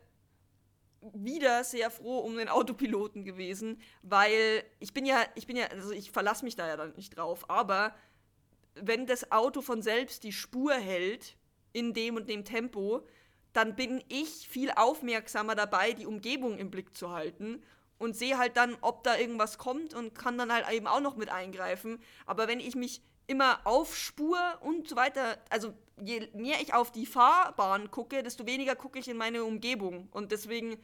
[1.01, 5.93] wieder sehr froh um den Autopiloten gewesen, weil ich bin ja, ich bin ja, also
[5.93, 7.95] ich verlasse mich da ja dann nicht drauf, aber
[8.75, 11.37] wenn das Auto von selbst die Spur hält
[11.73, 13.07] in dem und dem Tempo,
[13.53, 17.63] dann bin ich viel aufmerksamer dabei, die Umgebung im Blick zu halten
[17.99, 21.17] und sehe halt dann, ob da irgendwas kommt und kann dann halt eben auch noch
[21.17, 21.99] mit eingreifen.
[22.27, 25.39] Aber wenn ich mich immer auf Spur und so weiter.
[25.51, 30.09] Also je mehr ich auf die Fahrbahn gucke, desto weniger gucke ich in meine Umgebung.
[30.12, 30.77] Und deswegen,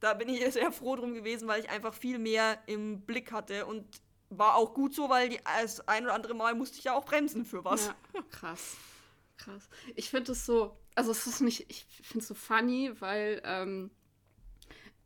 [0.00, 3.66] da bin ich sehr froh drum gewesen, weil ich einfach viel mehr im Blick hatte
[3.66, 3.84] und
[4.30, 7.04] war auch gut so, weil die, das ein oder andere Mal musste ich ja auch
[7.04, 7.86] bremsen für was.
[7.86, 8.76] Ja, krass.
[9.38, 9.68] Krass.
[9.94, 13.90] Ich finde es so, also es ist nicht, ich finde es so funny, weil ähm,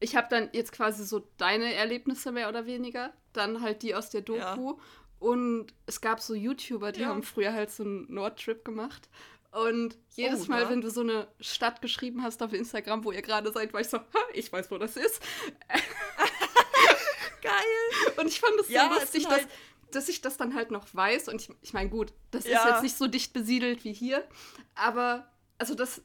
[0.01, 4.11] ich habe dann jetzt quasi so deine Erlebnisse mehr oder weniger, dann halt die aus
[4.11, 4.77] der Doku ja.
[5.23, 7.07] Und es gab so YouTuber, die ja.
[7.07, 9.09] haben früher halt so einen Nordtrip gemacht.
[9.53, 10.71] Und jedes oh, Mal, ja.
[10.71, 13.89] wenn du so eine Stadt geschrieben hast auf Instagram, wo ihr gerade seid, war ich
[13.89, 15.23] so, ha, ich weiß, wo das ist.
[17.41, 18.17] Geil.
[18.17, 19.49] Und ich fand es ja, so lustig, dass, halt
[19.93, 21.29] dass ich das dann halt noch weiß.
[21.29, 22.59] Und ich, ich meine, gut, das ja.
[22.59, 24.27] ist jetzt nicht so dicht besiedelt wie hier.
[24.75, 26.03] Aber, also, dass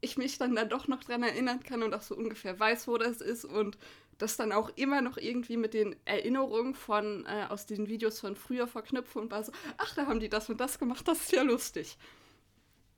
[0.00, 2.96] ich mich dann da doch noch dran erinnern kann und auch so ungefähr weiß, wo
[2.96, 3.44] das ist.
[3.44, 3.76] Und
[4.18, 8.36] das dann auch immer noch irgendwie mit den Erinnerungen von äh, aus den Videos von
[8.36, 11.32] früher verknüpfe und war so, ach, da haben die das und das gemacht, das ist
[11.32, 11.96] ja lustig.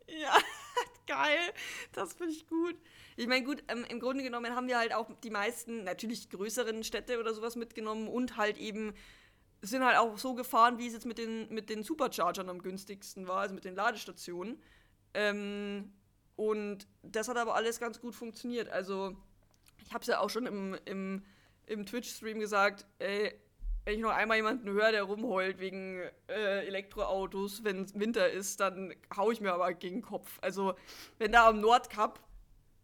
[0.08, 0.36] Ja,
[1.06, 1.52] geil,
[1.92, 2.74] das finde ich gut.
[3.16, 6.82] Ich meine, gut, ähm, im Grunde genommen haben wir halt auch die meisten, natürlich größeren
[6.84, 8.94] Städte oder sowas mitgenommen und halt eben
[9.62, 13.28] sind halt auch so gefahren, wie es jetzt mit den, mit den Superchargern am günstigsten
[13.28, 14.62] war, also mit den Ladestationen.
[15.12, 15.92] Ähm,
[16.36, 18.70] und das hat aber alles ganz gut funktioniert.
[18.70, 19.16] Also
[19.84, 21.24] ich habe es ja auch schon im, im,
[21.66, 23.32] im Twitch-Stream gesagt, ey,
[23.84, 28.60] wenn ich noch einmal jemanden höre, der rumheult wegen äh, Elektroautos, wenn es Winter ist,
[28.60, 30.38] dann hau ich mir aber gegen den Kopf.
[30.42, 30.74] Also,
[31.18, 32.20] wenn da am Nordkap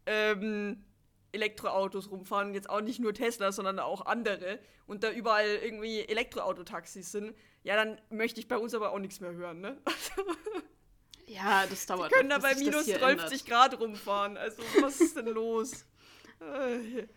[0.06, 0.84] ähm,
[1.32, 7.12] Elektroautos rumfahren, jetzt auch nicht nur Tesla, sondern auch andere, und da überall irgendwie Elektroautotaxis
[7.12, 9.76] sind, ja, dann möchte ich bei uns aber auch nichts mehr hören, ne?
[11.26, 12.10] ja, das dauert.
[12.10, 14.36] Die können noch, da bei minus 30 Grad rumfahren.
[14.36, 15.84] Also, was ist denn los?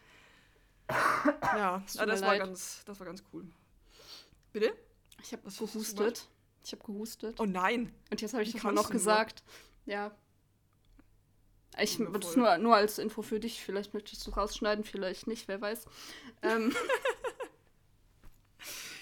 [1.42, 3.46] Ja, das, das war ganz, das war ganz cool.
[4.52, 4.74] Bitte?
[5.22, 6.28] Ich habe gehustet.
[6.64, 7.40] Ich habe gehustet.
[7.40, 7.94] Oh nein.
[8.10, 9.44] Und jetzt habe ich das mal noch gesagt.
[9.86, 10.12] Ja.
[11.80, 13.64] Ich das nur, nur als Info für dich.
[13.64, 15.86] Vielleicht möchtest du rausschneiden, vielleicht nicht, wer weiß.
[16.42, 16.76] ähm,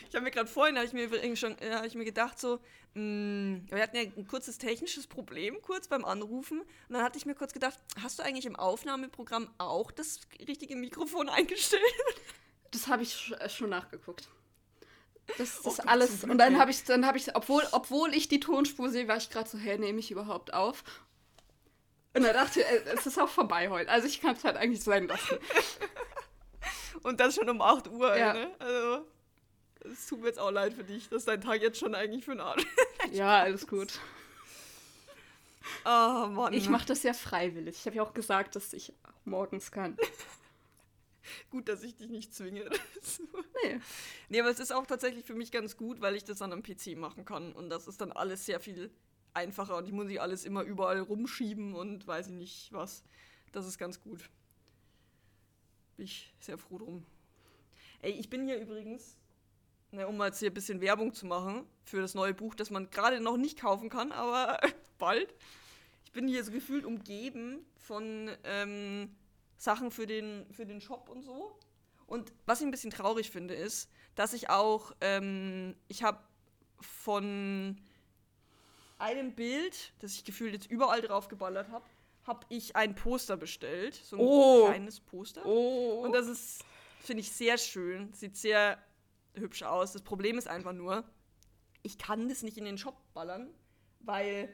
[0.09, 2.59] ich habe mir gerade vorhin, habe ich mir schon, äh, habe ich mir gedacht so,
[2.93, 7.17] mh, mm, wir hatten ja ein kurzes technisches Problem kurz beim Anrufen und dann hatte
[7.17, 11.83] ich mir kurz gedacht, hast du eigentlich im Aufnahmeprogramm auch das richtige Mikrofon eingestellt?
[12.71, 14.27] Das habe ich äh, schon nachgeguckt.
[15.37, 16.23] Das ist oh, alles.
[16.23, 19.29] Und dann habe ich, dann habe ich, obwohl, obwohl ich die Tonspur sehe, war ich
[19.29, 20.83] gerade so, hä, nehme ich überhaupt auf?
[22.13, 23.91] Und dann dachte ich, äh, es ist auch vorbei heute.
[23.91, 25.37] Also ich kann es halt eigentlich sein lassen.
[27.03, 28.33] Und das schon um 8 Uhr, ja.
[28.33, 28.55] ne?
[28.59, 29.05] Also
[29.91, 32.31] es tut mir jetzt auch leid für dich, dass dein Tag jetzt schon eigentlich für
[32.31, 32.65] einen Arsch
[33.11, 33.99] Ja, alles gut.
[35.85, 36.53] Oh Mann.
[36.53, 37.77] Ich mache das ja freiwillig.
[37.79, 38.93] Ich habe ja auch gesagt, dass ich
[39.25, 39.97] morgens kann.
[41.51, 42.69] gut, dass ich dich nicht zwinge.
[43.63, 43.79] nee.
[44.29, 46.63] Nee, aber es ist auch tatsächlich für mich ganz gut, weil ich das dann am
[46.63, 47.53] PC machen kann.
[47.53, 48.91] Und das ist dann alles sehr viel
[49.33, 53.03] einfacher und ich muss nicht alles immer überall rumschieben und weiß ich nicht was.
[53.51, 54.29] Das ist ganz gut.
[55.95, 57.05] Bin ich sehr froh drum.
[58.01, 59.17] Ey, ich bin hier übrigens
[59.91, 62.69] Ne, um mal jetzt hier ein bisschen Werbung zu machen für das neue Buch, das
[62.69, 64.59] man gerade noch nicht kaufen kann, aber
[64.97, 65.33] bald.
[66.03, 69.15] Ich bin hier so gefühlt umgeben von ähm,
[69.57, 71.57] Sachen für den, für den Shop und so.
[72.05, 76.19] Und was ich ein bisschen traurig finde, ist, dass ich auch, ähm, ich habe
[76.81, 77.77] von
[78.97, 81.85] einem Bild, das ich gefühlt jetzt überall drauf geballert habe,
[82.23, 83.95] habe ich ein Poster bestellt.
[83.95, 84.65] So ein oh.
[84.67, 85.45] kleines Poster.
[85.45, 86.01] Oh.
[86.03, 86.63] Und das ist,
[87.01, 88.11] finde ich, sehr schön.
[88.13, 88.77] Sieht sehr
[89.39, 89.93] hübsch aus.
[89.93, 91.03] Das Problem ist einfach nur,
[91.83, 93.53] ich kann das nicht in den Shop ballern,
[93.99, 94.53] weil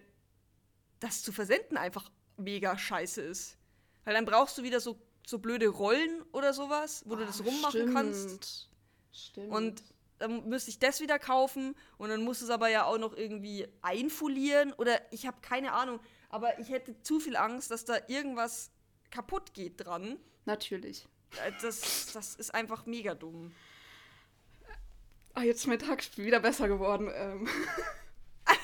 [1.00, 3.58] das zu versenden einfach mega scheiße ist.
[4.04, 7.44] Weil dann brauchst du wieder so, so blöde Rollen oder sowas, wo oh, du das
[7.44, 7.94] rummachen stimmt.
[7.94, 8.70] kannst.
[9.12, 9.52] Stimmt.
[9.52, 9.84] Und
[10.20, 13.68] dann müsste ich das wieder kaufen und dann muss es aber ja auch noch irgendwie
[13.82, 16.00] einfolieren oder ich habe keine Ahnung.
[16.30, 18.72] Aber ich hätte zu viel Angst, dass da irgendwas
[19.12, 20.18] kaputt geht dran.
[20.46, 21.08] Natürlich.
[21.44, 23.54] Äh, das, das ist einfach mega dumm.
[25.34, 27.10] Ah, jetzt ist mein Tag wieder besser geworden.
[27.14, 27.48] Ähm.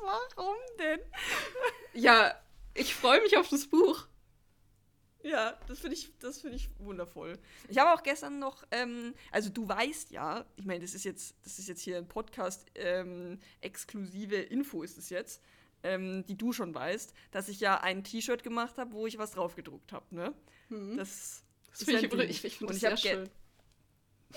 [0.00, 1.00] Warum denn?
[1.92, 2.34] Ja,
[2.74, 4.06] ich freue mich auf das Buch.
[5.22, 7.38] Ja, das finde ich, find ich wundervoll.
[7.68, 11.36] Ich habe auch gestern noch, ähm, also du weißt ja, ich meine, das ist jetzt,
[11.44, 15.40] das ist jetzt hier ein Podcast, ähm, exklusive Info ist es jetzt,
[15.84, 19.32] ähm, die du schon weißt, dass ich ja ein T-Shirt gemacht habe, wo ich was
[19.32, 20.34] drauf gedruckt habe, ne?
[20.70, 20.96] Mhm.
[20.96, 23.30] Das, das finde ich, ich, ich find das sehr schön.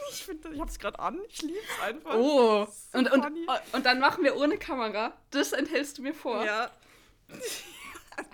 [0.10, 1.20] Ich finde, ich habe es gerade an.
[1.30, 2.16] Ich liebe es einfach.
[2.16, 2.66] Oh.
[2.66, 3.26] So und, und,
[3.74, 5.14] und dann machen wir ohne Kamera.
[5.32, 6.44] Das enthältst du mir vor.
[6.44, 6.70] Ja.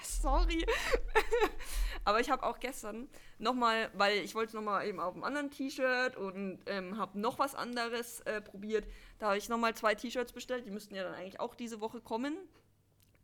[0.03, 0.65] Sorry.
[2.03, 6.15] Aber ich habe auch gestern nochmal, weil ich wollte nochmal eben auf einem anderen T-Shirt
[6.15, 8.87] und ähm, habe noch was anderes äh, probiert.
[9.19, 10.65] Da habe ich nochmal zwei T-Shirts bestellt.
[10.65, 12.37] Die müssten ja dann eigentlich auch diese Woche kommen.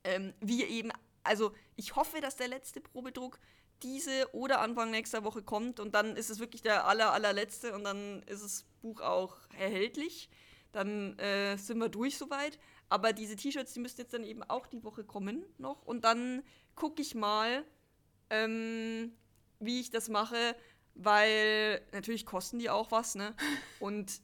[0.04, 0.92] Ähm, wie eben,
[1.24, 3.40] also ich hoffe, dass der letzte Probedruck
[3.84, 7.84] diese oder Anfang nächster Woche kommt und dann ist es wirklich der aller, allerletzte und
[7.84, 10.30] dann ist das Buch auch erhältlich.
[10.72, 12.60] Dann äh, sind wir durch soweit.
[12.90, 16.44] Aber diese T-Shirts, die müssten jetzt dann eben auch die Woche kommen noch und dann
[16.76, 17.66] gucke ich mal,
[18.30, 19.12] ähm,
[19.60, 20.56] wie ich das mache,
[20.94, 23.36] weil natürlich kosten die auch was, ne?
[23.80, 24.22] Und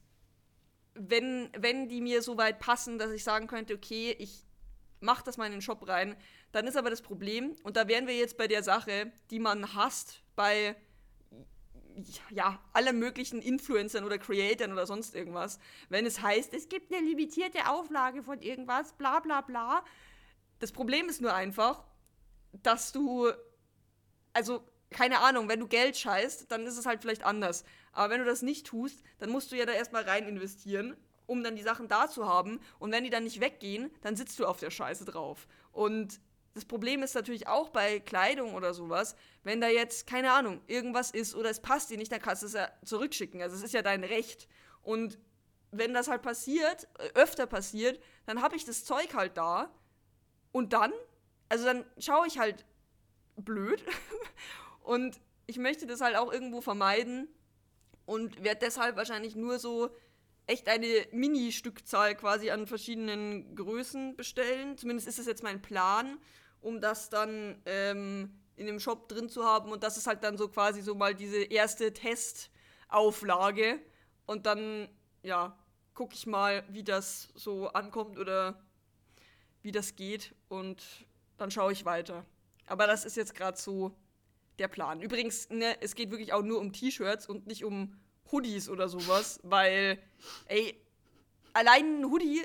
[0.96, 4.44] wenn, wenn die mir so weit passen, dass ich sagen könnte, okay, ich
[5.00, 6.16] mache das mal in den Shop rein,
[6.54, 9.76] dann ist aber das Problem, und da wären wir jetzt bei der Sache, die man
[9.76, 10.78] hasst bei
[12.32, 17.06] ja, allen möglichen Influencern oder Creatern oder sonst irgendwas, wenn es heißt, es gibt eine
[17.06, 19.84] limitierte Auflage von irgendwas, bla bla bla.
[20.60, 21.84] Das Problem ist nur einfach,
[22.54, 23.32] dass du
[24.34, 27.64] also keine Ahnung, wenn du Geld scheißt, dann ist es halt vielleicht anders.
[27.92, 31.44] Aber wenn du das nicht tust, dann musst du ja da erstmal rein investieren, um
[31.44, 32.60] dann die Sachen da zu haben.
[32.80, 35.48] Und wenn die dann nicht weggehen, dann sitzt du auf der Scheiße drauf.
[35.72, 36.20] Und
[36.54, 41.12] das Problem ist natürlich auch bei Kleidung oder sowas, wenn da jetzt, keine Ahnung, irgendwas
[41.12, 43.42] ist oder es passt dir nicht, dann kannst du es ja zurückschicken.
[43.42, 44.48] Also es ist ja dein Recht.
[44.84, 45.18] Und
[45.72, 49.74] wenn das halt passiert, äh, öfter passiert, dann habe ich das Zeug halt da.
[50.52, 50.94] Und dann,
[51.50, 52.66] also dann schaue ich halt
[53.36, 53.84] blöd.
[54.84, 57.28] Und ich möchte das halt auch irgendwo vermeiden
[58.06, 59.90] und werde deshalb wahrscheinlich nur so
[60.46, 64.78] echt eine Mini-Stückzahl quasi an verschiedenen Größen bestellen.
[64.78, 66.18] Zumindest ist das jetzt mein Plan,
[66.64, 69.72] um das dann ähm, in dem Shop drin zu haben.
[69.72, 73.80] Und das ist halt dann so quasi so mal diese erste Testauflage.
[74.26, 74.90] Und dann,
[75.22, 75.58] ja,
[75.94, 78.62] gucke ich mal, wie das so ankommt oder
[79.62, 80.34] wie das geht.
[80.50, 80.84] Und
[81.38, 82.26] dann schaue ich weiter.
[82.66, 83.96] Aber das ist jetzt gerade so
[84.60, 85.02] der Plan.
[85.02, 87.96] Übrigens, ne, es geht wirklich auch nur um T-Shirts und nicht um
[88.32, 90.00] Hoodies oder sowas, weil,
[90.46, 90.80] ey,
[91.54, 92.44] allein ein Hoodie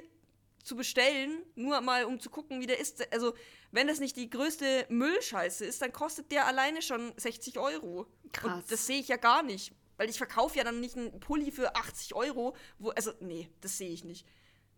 [0.63, 3.13] zu bestellen, nur mal um zu gucken, wie der ist.
[3.13, 3.35] Also,
[3.71, 8.07] wenn das nicht die größte Müllscheiße ist, dann kostet der alleine schon 60 Euro.
[8.33, 8.55] Krass.
[8.55, 9.73] Und das sehe ich ja gar nicht.
[9.97, 13.79] Weil ich verkaufe ja dann nicht einen Pulli für 80 Euro, wo, also, nee, das
[13.79, 14.27] sehe ich nicht.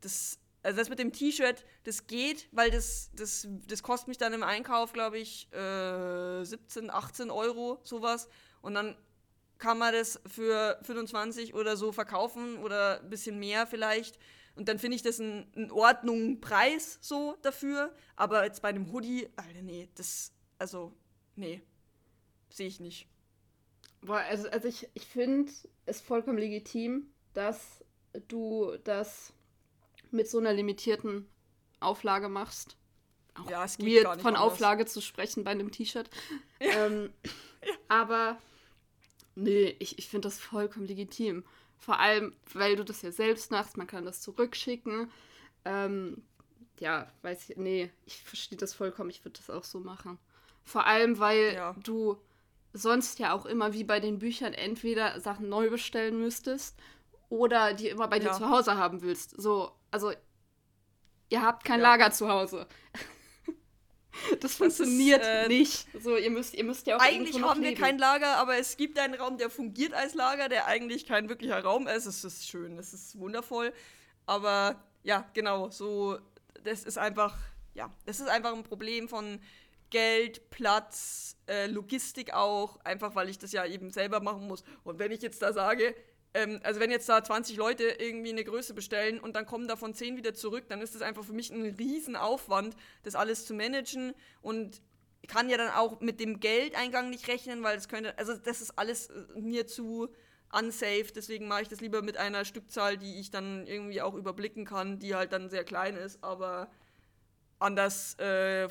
[0.00, 4.32] Das also das mit dem T-Shirt, das geht, weil das, das, das kostet mich dann
[4.32, 8.28] im Einkauf, glaube ich, äh, 17, 18 Euro, sowas.
[8.60, 8.96] Und dann
[9.58, 14.18] kann man das für 25 oder so verkaufen oder ein bisschen mehr vielleicht.
[14.54, 17.94] Und dann finde ich das ein, in Ordnung Preis so dafür.
[18.16, 20.92] Aber jetzt bei einem Hoodie, Alter, nee, das, also,
[21.36, 21.62] nee,
[22.50, 23.06] sehe ich nicht.
[24.02, 25.52] Boah, also, also ich, ich finde
[25.86, 27.84] es vollkommen legitim, dass
[28.28, 29.32] du das
[30.10, 31.28] mit so einer limitierten
[31.80, 32.76] Auflage machst.
[33.34, 34.52] Auch ja, es geht gar nicht von anders.
[34.52, 36.08] Auflage zu sprechen bei einem T-Shirt.
[36.60, 36.68] Ja.
[36.86, 37.10] Ähm,
[37.64, 37.72] ja.
[37.88, 38.38] Aber
[39.34, 41.44] nee, ich, ich finde das vollkommen legitim.
[41.80, 45.10] Vor allem, weil du das ja selbst machst, man kann das zurückschicken.
[45.64, 46.22] Ähm,
[46.78, 50.18] ja, weiß ich, nee, ich verstehe das vollkommen, ich würde das auch so machen.
[50.62, 51.74] Vor allem, weil ja.
[51.82, 52.20] du
[52.72, 56.78] sonst ja auch immer wie bei den Büchern entweder Sachen neu bestellen müsstest
[57.28, 59.40] oder die immer bei dir zu Hause haben willst.
[59.40, 60.12] So, also
[61.30, 61.88] ihr habt kein ja.
[61.88, 62.66] Lager zu Hause.
[64.40, 65.86] Das funktioniert das ist, äh, nicht.
[66.02, 68.98] So, ihr müsst, ihr müsst ja auch Eigentlich haben wir kein Lager, aber es gibt
[68.98, 72.06] einen Raum, der fungiert als Lager, der eigentlich kein wirklicher Raum ist.
[72.06, 73.72] Es ist schön, es ist wundervoll.
[74.26, 76.18] Aber ja, genau, so,
[76.64, 77.36] das ist einfach
[77.74, 79.40] ja, das ist einfach ein Problem von
[79.90, 84.62] Geld, Platz, äh, Logistik auch, einfach weil ich das ja eben selber machen muss.
[84.84, 85.94] Und wenn ich jetzt da sage,
[86.34, 89.94] ähm, also wenn jetzt da 20 Leute irgendwie eine Größe bestellen und dann kommen davon
[89.94, 94.14] 10 wieder zurück, dann ist das einfach für mich ein Riesenaufwand, das alles zu managen
[94.40, 94.80] und
[95.28, 98.78] kann ja dann auch mit dem Geldeingang nicht rechnen, weil das könnte, also das ist
[98.78, 100.08] alles äh, mir zu
[100.52, 104.64] unsafe, deswegen mache ich das lieber mit einer Stückzahl, die ich dann irgendwie auch überblicken
[104.64, 106.70] kann, die halt dann sehr klein ist, aber
[107.58, 108.68] anders, äh,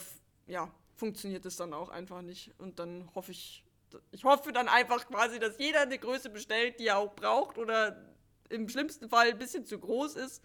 [0.47, 3.64] ja, funktioniert es dann auch einfach nicht und dann hoffe ich,
[4.12, 8.06] ich hoffe dann einfach quasi, dass jeder eine Größe bestellt, die er auch braucht oder
[8.50, 10.44] im schlimmsten Fall ein bisschen zu groß ist.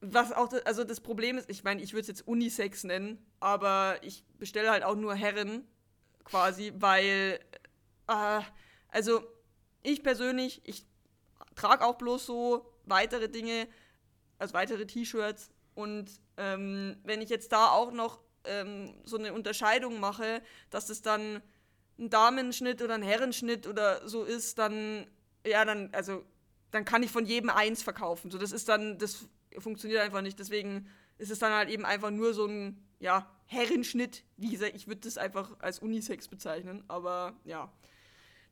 [0.00, 3.24] Was auch, das, also das Problem ist, ich meine, ich würde es jetzt Unisex nennen,
[3.38, 5.66] aber ich bestelle halt auch nur Herren
[6.24, 7.40] quasi, weil,
[8.06, 8.40] äh,
[8.88, 9.22] also
[9.82, 10.86] ich persönlich, ich
[11.54, 13.68] trage auch bloß so weitere Dinge,
[14.38, 20.00] also weitere T-Shirts und ähm, wenn ich jetzt da auch noch ähm, so eine Unterscheidung
[20.00, 21.42] mache, dass es dann
[22.00, 25.06] ein Damenschnitt oder ein Herrenschnitt oder so ist, dann,
[25.46, 26.24] ja, dann, also,
[26.70, 28.30] dann kann ich von jedem eins verkaufen.
[28.30, 29.28] So, das ist dann, das
[29.58, 30.38] funktioniert einfach nicht.
[30.38, 30.88] Deswegen
[31.18, 34.24] ist es dann halt eben einfach nur so ein, ja, Herrenschnitt.
[34.36, 37.72] Wie gesagt, ich würde das einfach als Unisex bezeichnen, aber ja.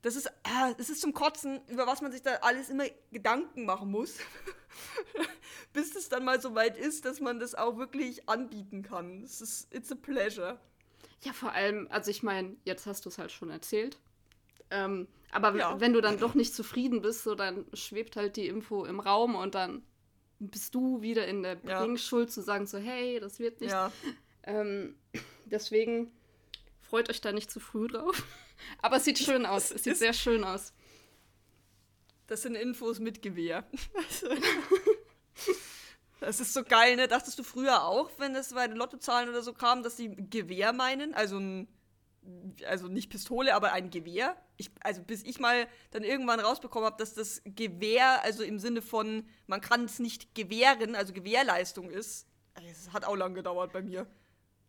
[0.02, 3.64] Das ist, äh, das ist zum Kotzen, über was man sich da alles immer Gedanken
[3.64, 4.18] machen muss,
[5.72, 9.22] bis es dann mal so weit ist, dass man das auch wirklich anbieten kann.
[9.22, 10.60] Es ist, it's a pleasure.
[11.24, 13.98] Ja, vor allem, also ich meine, jetzt hast du es halt schon erzählt.
[14.70, 15.80] Ähm, aber ja.
[15.80, 19.34] wenn du dann doch nicht zufrieden bist, so dann schwebt halt die Info im Raum
[19.34, 19.82] und dann
[20.38, 22.32] bist du wieder in der Bringschuld ja.
[22.32, 23.70] zu sagen, so, hey, das wird nicht.
[23.70, 23.92] Ja.
[24.44, 24.94] Ähm,
[25.46, 26.12] deswegen
[26.80, 28.22] freut euch da nicht zu früh drauf.
[28.82, 29.70] Aber es sieht schön aus.
[29.70, 30.72] Es sieht sehr schön aus.
[32.26, 33.68] Das sind Infos mit Gewehr.
[36.20, 37.08] Das ist so geil, ne?
[37.08, 40.72] Dachtest du früher auch, wenn es bei den Lottozahlen oder so kam, dass die Gewehr
[40.72, 41.14] meinen?
[41.14, 41.38] Also
[42.66, 44.36] also nicht Pistole, aber ein Gewehr?
[44.56, 48.82] Ich, also bis ich mal dann irgendwann rausbekommen habe, dass das Gewehr, also im Sinne
[48.82, 52.26] von, man kann es nicht gewähren, also Gewährleistung ist.
[52.70, 54.06] Es hat auch lang gedauert bei mir.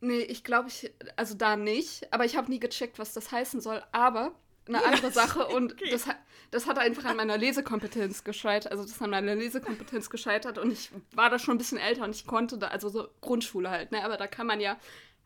[0.01, 3.59] Nee, ich glaube, ich, also da nicht, aber ich habe nie gecheckt, was das heißen
[3.59, 3.83] soll.
[3.91, 4.33] Aber
[4.69, 5.89] eine andere Sache und okay.
[5.91, 6.05] das,
[6.51, 8.71] das hat einfach an meiner Lesekompetenz gescheitert.
[8.71, 12.15] Also das an meiner Lesekompetenz gescheitert und ich war da schon ein bisschen älter und
[12.15, 14.03] ich konnte da, also so Grundschule halt, ne?
[14.03, 14.77] Aber da kann man ja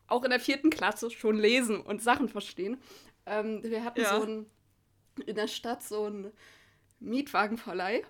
[0.06, 2.80] auch in der vierten Klasse schon lesen und Sachen verstehen.
[3.26, 4.16] Ähm, wir hatten ja.
[4.16, 4.46] so ein,
[5.26, 6.32] in der Stadt so einen
[7.00, 8.02] Mietwagenverleih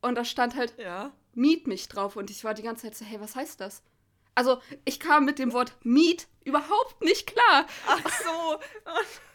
[0.00, 1.12] und da stand halt ja.
[1.34, 3.82] Miet mich drauf und ich war die ganze Zeit so, hey, was heißt das?
[4.34, 7.66] Also ich kam mit dem Wort Miet überhaupt nicht klar.
[7.86, 8.60] Ach so.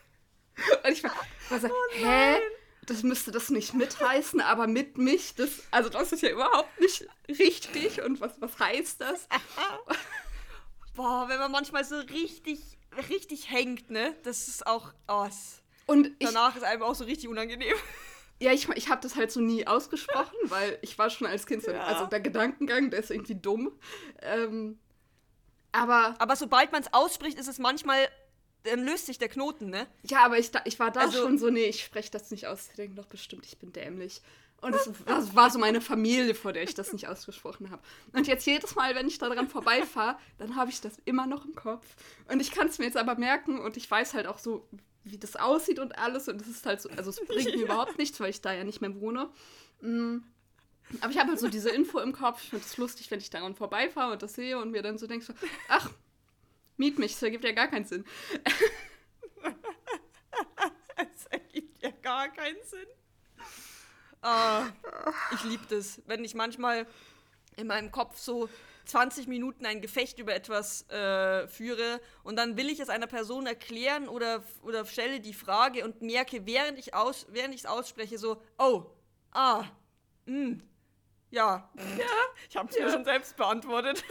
[0.83, 1.11] Und ich war,
[1.49, 2.39] war so, oh hä?
[2.85, 7.07] Das müsste das nicht mitheißen, aber mit mich, das, also das ist ja überhaupt nicht
[7.29, 8.01] richtig.
[8.01, 9.27] Und was, was heißt das?
[10.95, 12.59] Boah, wenn man manchmal so richtig,
[13.09, 14.15] richtig hängt, ne?
[14.23, 14.93] Das ist auch.
[15.07, 15.27] Oh,
[15.85, 17.75] und danach ist einem auch so richtig unangenehm.
[18.39, 21.61] Ja, ich, ich habe das halt so nie ausgesprochen, weil ich war schon als Kind
[21.61, 21.83] so, ja.
[21.83, 23.71] also der Gedankengang, der ist irgendwie dumm.
[24.19, 24.79] Ähm,
[25.71, 26.15] aber.
[26.17, 28.09] Aber sobald man es ausspricht, ist es manchmal
[28.63, 29.87] dann löst sich der Knoten, ne?
[30.03, 32.67] Ja, aber ich, ich war da also, schon so, nee, ich spreche das nicht aus.
[32.69, 34.21] Ich denke doch bestimmt, ich bin dämlich.
[34.61, 37.81] Und das, das, war so meine Familie, vor der ich das nicht ausgesprochen habe.
[38.13, 41.45] Und jetzt jedes Mal, wenn ich da dran vorbeifahre, dann habe ich das immer noch
[41.45, 41.85] im Kopf.
[42.31, 44.67] Und ich kann es mir jetzt aber merken und ich weiß halt auch so,
[45.03, 46.27] wie das aussieht und alles.
[46.27, 48.63] Und es ist halt so, also es bringt mir überhaupt nichts, weil ich da ja
[48.63, 49.29] nicht mehr wohne.
[49.81, 50.17] Mm.
[50.99, 52.43] Aber ich habe halt so diese Info im Kopf.
[52.43, 55.07] Ich finde es lustig, wenn ich daran vorbeifahre und das sehe und mir dann so
[55.07, 55.33] denke, so,
[55.69, 55.89] ach,
[56.77, 58.05] Miet mich, das ergibt ja gar keinen Sinn.
[61.13, 62.87] es ergibt ja gar keinen Sinn.
[64.21, 64.67] Ah,
[65.33, 66.85] ich liebe das, wenn ich manchmal
[67.57, 68.49] in meinem Kopf so
[68.85, 73.47] 20 Minuten ein Gefecht über etwas äh, führe und dann will ich es einer Person
[73.47, 78.17] erklären oder, oder stelle die Frage und merke, während ich aus, während ich es ausspreche,
[78.17, 78.85] so, oh,
[79.31, 79.63] ah,
[80.25, 80.63] mh, hm,
[81.29, 82.05] ja, ja,
[82.49, 82.85] ich habe es ja.
[82.85, 84.03] mir schon selbst beantwortet.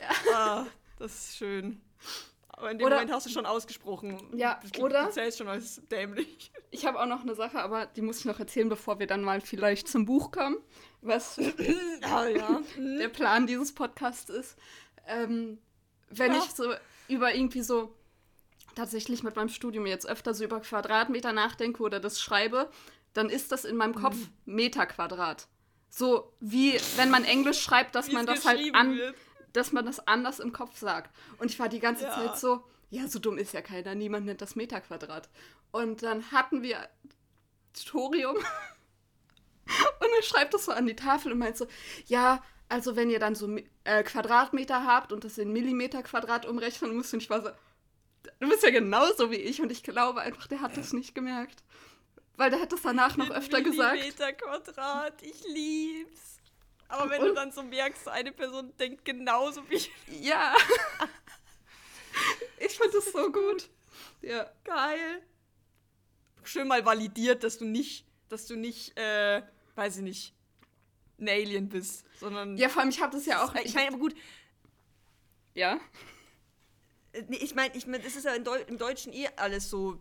[0.00, 0.34] Ja.
[0.34, 0.66] Ah,
[0.98, 1.80] das ist schön.
[2.60, 4.20] Aber in dem oder, Moment hast du schon ausgesprochen.
[4.34, 5.06] Ja, du, oder?
[5.06, 6.52] Du zählst schon als dämlich.
[6.70, 9.22] Ich habe auch noch eine Sache, aber die muss ich noch erzählen, bevor wir dann
[9.22, 10.58] mal vielleicht zum Buch kommen.
[11.00, 11.38] Was
[12.02, 12.60] ah, ja.
[12.76, 14.56] der Plan dieses Podcasts ist.
[15.06, 15.58] Ähm,
[16.10, 16.38] wenn ja.
[16.38, 16.74] ich so
[17.08, 17.96] über irgendwie so
[18.74, 22.70] tatsächlich mit meinem Studium jetzt öfter so über Quadratmeter nachdenke oder das schreibe,
[23.14, 24.54] dann ist das in meinem Kopf mhm.
[24.54, 25.48] Meter Quadrat.
[25.88, 28.96] So wie wenn man Englisch schreibt, dass man das halt an.
[28.96, 29.16] Wird
[29.52, 31.14] dass man das anders im Kopf sagt.
[31.38, 32.14] Und ich war die ganze ja.
[32.14, 35.28] Zeit so, ja, so dumm ist ja keiner, niemand nennt das Meterquadrat.
[35.70, 36.88] Und dann hatten wir
[37.72, 38.36] Tutorium
[39.66, 41.66] und er schreibt das so an die Tafel und meint so,
[42.06, 43.48] ja, Also wenn ihr dann so
[43.84, 47.50] äh, Quadratmeter habt und das in Millimeter Quadrat umrechnen müsst und ich war so,
[48.38, 51.64] du bist ja genauso wie ich und ich glaube einfach, der hat das nicht gemerkt.
[52.36, 53.96] Weil der hat das danach noch öfter gesagt.
[53.96, 56.39] Millimeter Quadrat, ich lieb's.
[56.90, 57.28] Aber wenn und?
[57.28, 59.90] du dann so merkst, eine Person denkt genauso wie ich.
[60.20, 60.54] Ja.
[62.58, 63.70] ich fand das so gut.
[64.20, 64.50] Ja.
[64.64, 65.22] Geil.
[66.42, 69.42] Schön mal validiert, dass du nicht, dass du nicht, äh,
[69.76, 70.34] weiß ich nicht,
[71.20, 72.56] ein Alien bist, sondern.
[72.56, 73.54] Ja, vor allem, ich habe das ja auch.
[73.54, 74.14] Ich meine, aber gut.
[75.54, 75.78] Ja.
[77.12, 80.00] Äh, nee, ich meine, ich mein, das ist ja Deu im Deutschen eh alles so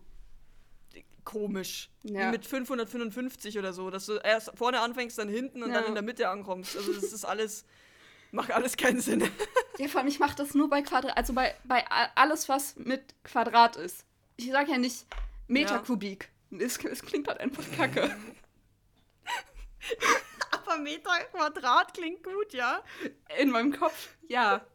[1.23, 1.89] komisch.
[2.03, 2.31] Ja.
[2.31, 5.75] Mit 555 oder so, dass du erst vorne anfängst, dann hinten und ja.
[5.75, 6.75] dann in der Mitte ankommst.
[6.75, 7.65] Also das ist alles,
[8.31, 9.29] macht alles keinen Sinn.
[9.77, 13.15] Ja, vor allem, ich mache das nur bei Quadrat, also bei, bei alles, was mit
[13.23, 14.03] Quadrat ist.
[14.35, 15.05] Ich sage ja nicht
[15.47, 16.29] Meterkubik.
[16.51, 16.59] Ja.
[16.59, 18.13] Es, es klingt halt einfach kacke.
[20.51, 22.83] Aber Meter Quadrat klingt gut, ja?
[23.37, 24.65] In meinem Kopf, ja.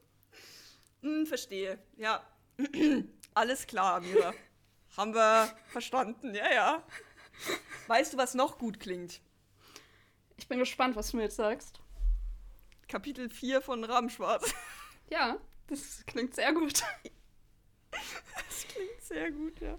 [1.03, 2.27] Hm, verstehe, ja.
[3.35, 4.33] Alles klar, Amira.
[4.97, 6.82] Haben wir verstanden, ja, ja.
[7.88, 9.20] Weißt du, was noch gut klingt?
[10.36, 11.80] Ich bin gespannt, was du mir jetzt sagst.
[12.88, 14.55] Kapitel 4 von Rabenschwarz.
[15.11, 16.82] Ja, das klingt sehr gut.
[17.90, 19.78] Das klingt sehr gut, ja.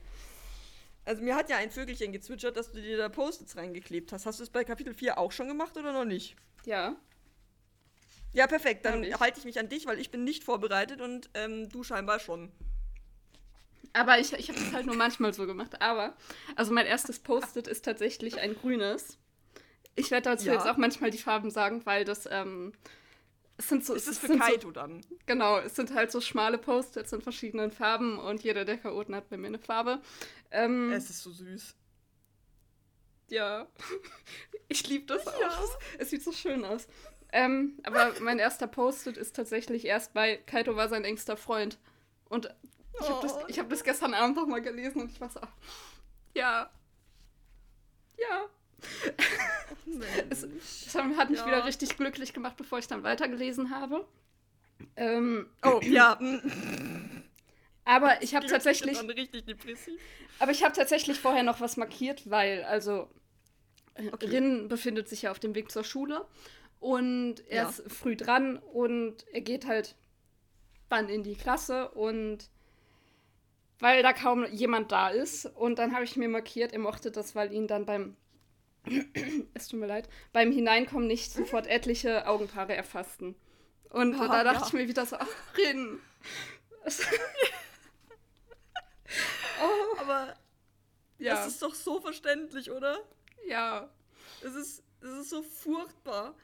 [1.04, 4.26] Also mir hat ja ein Vögelchen gezwitschert, dass du dir da Post-its reingeklebt hast.
[4.26, 6.36] Hast du es bei Kapitel 4 auch schon gemacht oder noch nicht?
[6.66, 6.96] Ja.
[8.34, 8.86] Ja, perfekt.
[8.86, 12.20] Dann halte ich mich an dich, weil ich bin nicht vorbereitet und ähm, du scheinbar
[12.20, 12.52] schon.
[13.96, 15.82] Aber ich, ich habe es halt nur manchmal so gemacht.
[15.82, 16.16] Aber,
[16.56, 19.18] also mein erstes Post-it ist tatsächlich ein grünes.
[19.96, 20.54] Ich werde dazu ja.
[20.54, 22.74] jetzt auch manchmal die Farben sagen, weil das, ähm,
[23.58, 23.94] es sind so.
[23.94, 25.00] Ist es für Kaito so, dann?
[25.26, 29.30] Genau, es sind halt so schmale Post-its in verschiedenen Farben und jeder der Chaoten hat
[29.30, 30.02] bei mir eine Farbe.
[30.52, 31.76] Ähm, es ist so süß.
[33.30, 33.68] Ja.
[34.68, 35.48] Ich liebe das ja.
[35.48, 35.78] auch.
[36.00, 36.88] Es sieht so schön aus.
[37.32, 41.78] Ähm, aber mein erster Post-it ist tatsächlich erst bei Kaito war sein engster Freund.
[42.30, 42.50] Und
[43.00, 45.40] ich habe das, hab das gestern Abend noch mal gelesen und ich war so,
[46.34, 46.70] ja.
[48.18, 48.46] Ja.
[50.30, 51.48] es, es, hat mich ja.
[51.48, 54.06] wieder richtig glücklich gemacht, bevor ich dann weitergelesen habe.
[54.96, 56.20] Ähm, oh, ja.
[57.86, 58.98] aber ich habe tatsächlich.
[60.40, 63.10] Aber ich habe tatsächlich vorher noch was markiert, weil, also,
[63.96, 64.26] äh, okay.
[64.28, 66.26] Rin befindet sich ja auf dem Weg zur Schule
[66.80, 67.70] und er ja.
[67.70, 69.96] ist früh dran und er geht halt
[70.90, 72.50] dann in die Klasse und
[73.80, 75.46] weil da kaum jemand da ist.
[75.46, 78.16] Und dann habe ich mir markiert, er mochte das, weil ihn dann beim
[79.54, 83.36] es tut mir leid, beim Hineinkommen nicht sofort etliche Augenpaare erfassten.
[83.90, 84.68] Und oh, da dachte ja.
[84.68, 86.00] ich mir wieder so, ach, Rin.
[89.62, 89.98] oh.
[90.00, 90.36] Aber
[91.18, 91.36] ja.
[91.36, 93.00] das ist doch so verständlich, oder?
[93.48, 93.90] Ja.
[94.42, 96.36] Es ist, es ist so furchtbar,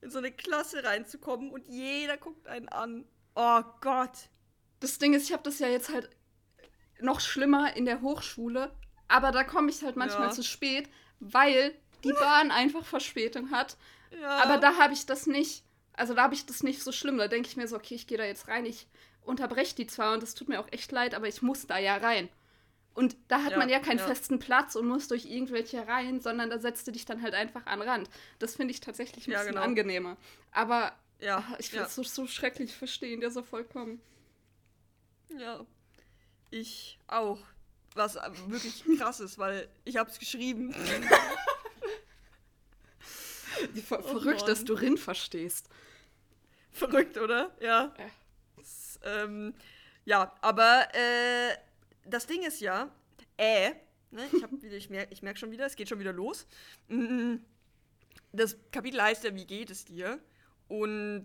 [0.00, 3.06] in so eine Klasse reinzukommen und jeder guckt einen an.
[3.34, 4.30] Oh Gott.
[4.80, 6.10] Das Ding ist, ich habe das ja jetzt halt
[7.00, 8.72] noch schlimmer in der Hochschule,
[9.08, 10.32] aber da komme ich halt manchmal ja.
[10.32, 10.88] zu spät,
[11.20, 13.76] weil die Bahn einfach Verspätung hat.
[14.20, 14.42] Ja.
[14.42, 15.64] Aber da habe ich das nicht.
[15.92, 17.18] Also da habe ich das nicht so schlimm.
[17.18, 18.66] Da denke ich mir so, okay, ich gehe da jetzt rein.
[18.66, 18.86] Ich
[19.22, 21.96] unterbreche die zwar und das tut mir auch echt leid, aber ich muss da ja
[21.96, 22.28] rein.
[22.94, 24.06] Und da hat ja, man ja keinen ja.
[24.06, 27.66] festen Platz und muss durch irgendwelche Reihen, sondern da setzt du dich dann halt einfach
[27.66, 28.08] an Rand.
[28.38, 29.62] Das finde ich tatsächlich ein bisschen genau.
[29.62, 30.16] angenehmer.
[30.52, 34.00] Aber ja, ich will es so, so schrecklich verstehen, der so vollkommen.
[35.36, 35.66] Ja,
[36.54, 37.38] ich auch.
[37.94, 38.16] Was
[38.48, 40.74] wirklich krass ist, weil ich habe es geschrieben.
[43.86, 44.48] Ver oh verrückt, Mann.
[44.48, 45.68] dass du Rin verstehst.
[46.72, 47.56] Verrückt, oder?
[47.60, 47.94] Ja.
[47.96, 48.08] Äh.
[48.56, 49.54] Das, ähm,
[50.04, 51.56] ja, aber äh,
[52.04, 52.90] das Ding ist ja,
[53.36, 53.70] äh,
[54.10, 56.46] ne, ich, ich merke merk schon wieder, es geht schon wieder los.
[56.88, 57.36] Mm,
[58.32, 60.18] das Kapitel heißt ja, wie geht es dir?
[60.66, 61.24] Und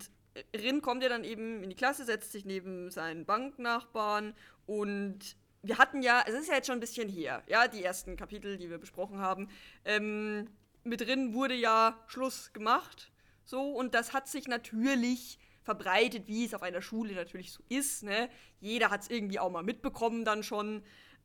[0.56, 4.34] Rin kommt ja dann eben in die Klasse, setzt sich neben seinen Banknachbarn
[4.66, 8.16] und wir hatten ja, es ist ja jetzt schon ein bisschen her, ja, die ersten
[8.16, 9.50] Kapitel, die wir besprochen haben.
[9.84, 10.48] Ähm,
[10.84, 13.12] mit Rin wurde ja Schluss gemacht,
[13.44, 18.04] so, und das hat sich natürlich verbreitet, wie es auf einer Schule natürlich so ist,
[18.04, 18.30] ne?
[18.60, 20.84] Jeder hat es irgendwie auch mal mitbekommen dann schon.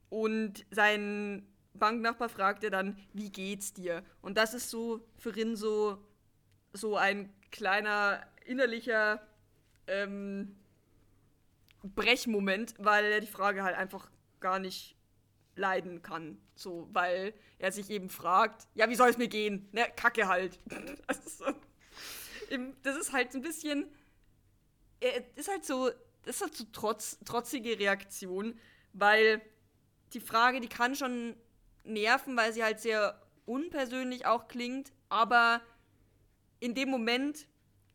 [0.09, 4.03] Und sein Banknachbar fragte dann, wie geht's dir?
[4.23, 5.99] Und das ist so für Rin so,
[6.73, 9.27] so ein kleiner innerlicher
[9.87, 10.57] ähm,
[11.83, 14.97] Brechmoment, weil er die Frage halt einfach gar nicht
[15.57, 16.39] leiden kann.
[16.55, 19.69] So, weil er sich eben fragt, ja, wie soll es mir gehen?
[19.73, 20.59] Ne, Kacke halt.
[21.07, 21.47] also,
[22.83, 23.91] das ist halt ein bisschen.
[25.01, 25.91] Er ist halt so.
[26.23, 28.59] Das ist halt so trotz, trotzige Reaktion,
[28.95, 29.43] weil
[30.15, 31.37] die Frage, die kann schon
[31.85, 35.61] nerven, weil sie halt sehr unpersönlich auch klingt, aber
[36.61, 37.47] in dem Moment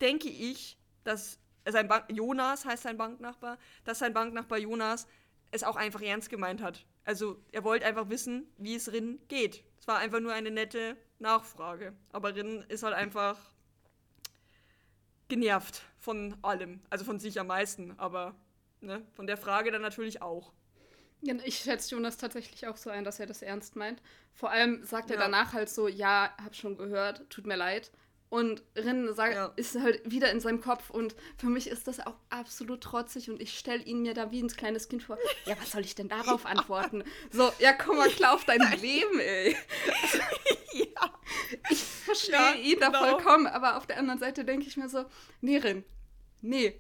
[0.02, 5.08] denke ich, dass sein Bank Jonas heißt sein Banknachbar, dass sein Banknachbar Jonas
[5.52, 6.86] es auch einfach ernst gemeint hat.
[7.06, 9.64] Also er wollte einfach wissen, wie es Rin geht.
[9.80, 11.94] Es war einfach nur eine nette Nachfrage.
[12.12, 13.38] Aber Rin ist halt einfach
[15.28, 16.82] genervt von allem.
[16.90, 18.36] Also von sich am meisten, aber
[18.82, 20.52] ne, von der Frage dann natürlich auch.
[21.22, 24.02] Ja, ich schätze Jonas tatsächlich auch so ein, dass er das ernst meint.
[24.34, 25.16] Vor allem sagt ja.
[25.16, 27.92] er danach halt so, ja, hab schon gehört, tut mir leid.
[28.30, 29.52] Und Rin sagt, ja.
[29.56, 33.42] ist halt wieder in seinem Kopf und für mich ist das auch absolut trotzig und
[33.42, 35.18] ich stelle ihn mir da wie ein kleines Kind vor.
[35.46, 37.04] Ja, was soll ich denn darauf antworten?
[37.32, 39.56] So, ja, komm mal klar auf dein Leben, ey.
[40.74, 41.20] ja.
[41.72, 43.00] Ich verstehe ja, ihn da genau.
[43.00, 45.06] vollkommen, aber auf der anderen Seite denke ich mir so,
[45.42, 45.84] nee, Rin,
[46.42, 46.80] nee.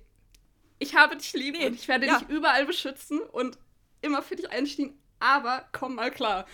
[0.78, 1.66] Ich habe dich lieb nee.
[1.66, 3.58] und ich werde dich überall beschützen und
[4.02, 6.46] immer für dich einstehen, aber komm mal klar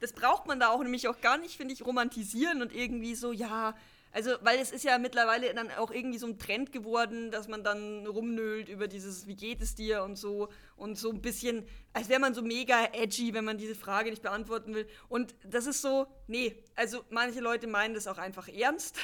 [0.00, 3.32] das braucht man da auch nämlich auch gar nicht, finde ich, romantisieren und irgendwie so,
[3.32, 3.74] ja,
[4.12, 7.62] also, weil es ist ja mittlerweile dann auch irgendwie so ein Trend geworden, dass man
[7.62, 12.08] dann rumnölt über dieses, wie geht es dir und so und so ein bisschen, als
[12.08, 14.88] wäre man so mega edgy, wenn man diese Frage nicht beantworten will.
[15.08, 18.98] Und das ist so, nee, also manche Leute meinen das auch einfach ernst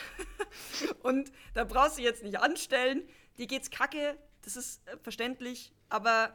[1.05, 6.34] und da brauchst du jetzt nicht anstellen, dir geht's kacke, das ist äh, verständlich, aber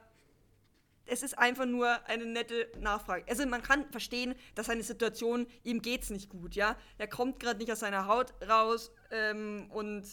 [1.11, 3.25] es ist einfach nur eine nette Nachfrage.
[3.27, 6.77] Also man kann verstehen, dass seine Situation, ihm geht's nicht gut, ja.
[6.97, 10.05] Er kommt gerade nicht aus seiner Haut raus ähm, und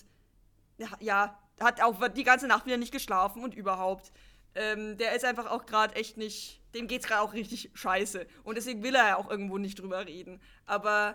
[1.00, 4.10] ja, hat auch die ganze Nacht wieder nicht geschlafen und überhaupt.
[4.56, 8.26] Ähm, der ist einfach auch gerade echt nicht, dem geht's gerade auch richtig scheiße.
[8.42, 10.40] Und deswegen will er ja auch irgendwo nicht drüber reden.
[10.66, 11.14] Aber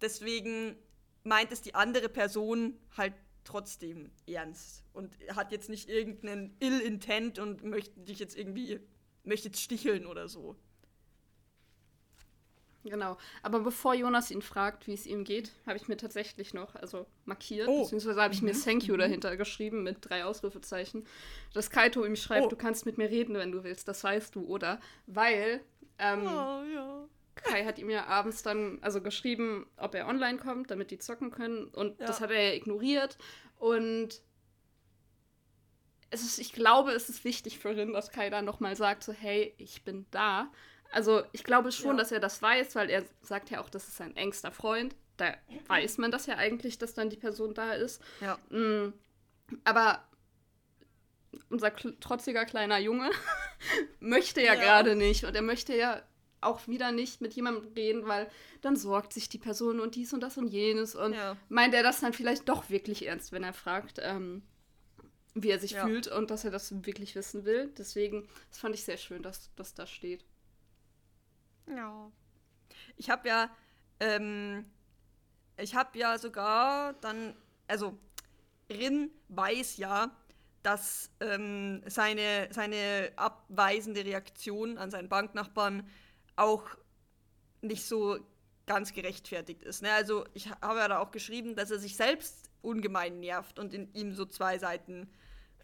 [0.00, 0.76] deswegen
[1.24, 7.40] meint es die andere Person halt trotzdem ernst und hat jetzt nicht irgendeinen ill Intent
[7.40, 8.78] und möchte dich jetzt irgendwie
[9.24, 10.56] möchte jetzt sticheln oder so.
[12.84, 13.16] Genau.
[13.42, 17.06] Aber bevor Jonas ihn fragt, wie es ihm geht, habe ich mir tatsächlich noch, also
[17.24, 17.82] markiert, oh.
[17.82, 18.62] beziehungsweise habe ich mir mhm.
[18.62, 19.00] Thank you mhm.
[19.00, 21.06] dahinter geschrieben mit drei Ausrufezeichen,
[21.54, 22.48] dass Kaito ihm schreibt, oh.
[22.48, 24.80] du kannst mit mir reden, wenn du willst, das weißt du, oder?
[25.06, 25.60] Weil
[25.98, 27.08] ähm, oh, ja.
[27.34, 31.30] Kai hat ihm ja abends dann also geschrieben, ob er online kommt, damit die zocken
[31.30, 31.66] können.
[31.68, 32.06] Und ja.
[32.06, 33.18] das hat er ja ignoriert.
[33.58, 34.22] Und
[36.10, 39.54] ist, ich glaube, es ist wichtig für Rin, dass Kai dann nochmal sagt, so, hey,
[39.58, 40.50] ich bin da.
[40.90, 42.02] Also ich glaube schon, ja.
[42.02, 44.94] dass er das weiß, weil er sagt ja auch, das ist sein engster Freund.
[45.18, 45.34] Da
[45.66, 48.00] weiß man das ja eigentlich, dass dann die Person da ist.
[48.20, 48.38] Ja.
[48.50, 48.94] Mhm.
[49.64, 50.02] Aber
[51.50, 53.10] unser trotziger kleiner Junge
[54.00, 54.60] möchte ja, ja.
[54.60, 55.24] gerade nicht.
[55.24, 56.02] Und er möchte ja
[56.40, 58.30] auch wieder nicht mit jemandem reden, weil
[58.60, 60.94] dann sorgt sich die Person und dies und das und jenes.
[60.94, 61.36] Und ja.
[61.48, 63.98] meint er das dann vielleicht doch wirklich ernst, wenn er fragt.
[64.02, 64.42] Ähm,
[65.34, 65.84] wie er sich ja.
[65.84, 67.72] fühlt und dass er das wirklich wissen will.
[67.76, 70.24] Deswegen, das fand ich sehr schön, dass das da steht.
[71.66, 72.10] Ja.
[72.96, 73.50] Ich habe ja,
[74.00, 74.64] ähm,
[75.56, 77.98] ich habe ja sogar dann, also
[78.70, 80.10] Rin weiß ja,
[80.62, 85.88] dass ähm, seine, seine abweisende Reaktion an seinen Banknachbarn
[86.36, 86.64] auch
[87.60, 88.18] nicht so
[88.66, 89.82] ganz gerechtfertigt ist.
[89.82, 89.92] Ne?
[89.92, 93.92] Also ich habe ja da auch geschrieben, dass er sich selbst ungemein nervt und in
[93.94, 95.08] ihm so zwei Seiten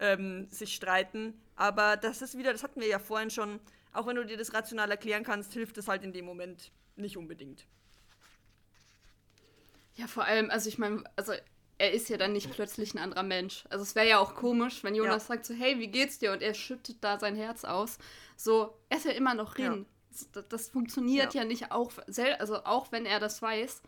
[0.01, 1.41] ähm, sich streiten.
[1.57, 3.61] Aber das ist wieder, das hatten wir ja vorhin schon,
[3.93, 7.17] auch wenn du dir das rational erklären kannst, hilft es halt in dem Moment nicht
[7.17, 7.67] unbedingt.
[9.95, 11.33] Ja, vor allem, also ich meine, also
[11.79, 13.65] er ist ja dann nicht plötzlich ein anderer Mensch.
[13.71, 15.35] Also es wäre ja auch komisch, wenn Jonas ja.
[15.35, 16.33] sagt so, hey, wie geht's dir?
[16.33, 17.99] Und er schüttet da sein Herz aus.
[18.37, 19.87] So, er ist ja immer noch Rin.
[20.11, 20.27] Ja.
[20.33, 21.43] Das, das, funktioniert ja.
[21.43, 21.93] ja nicht auch,
[22.39, 23.83] also auch wenn er das weiß,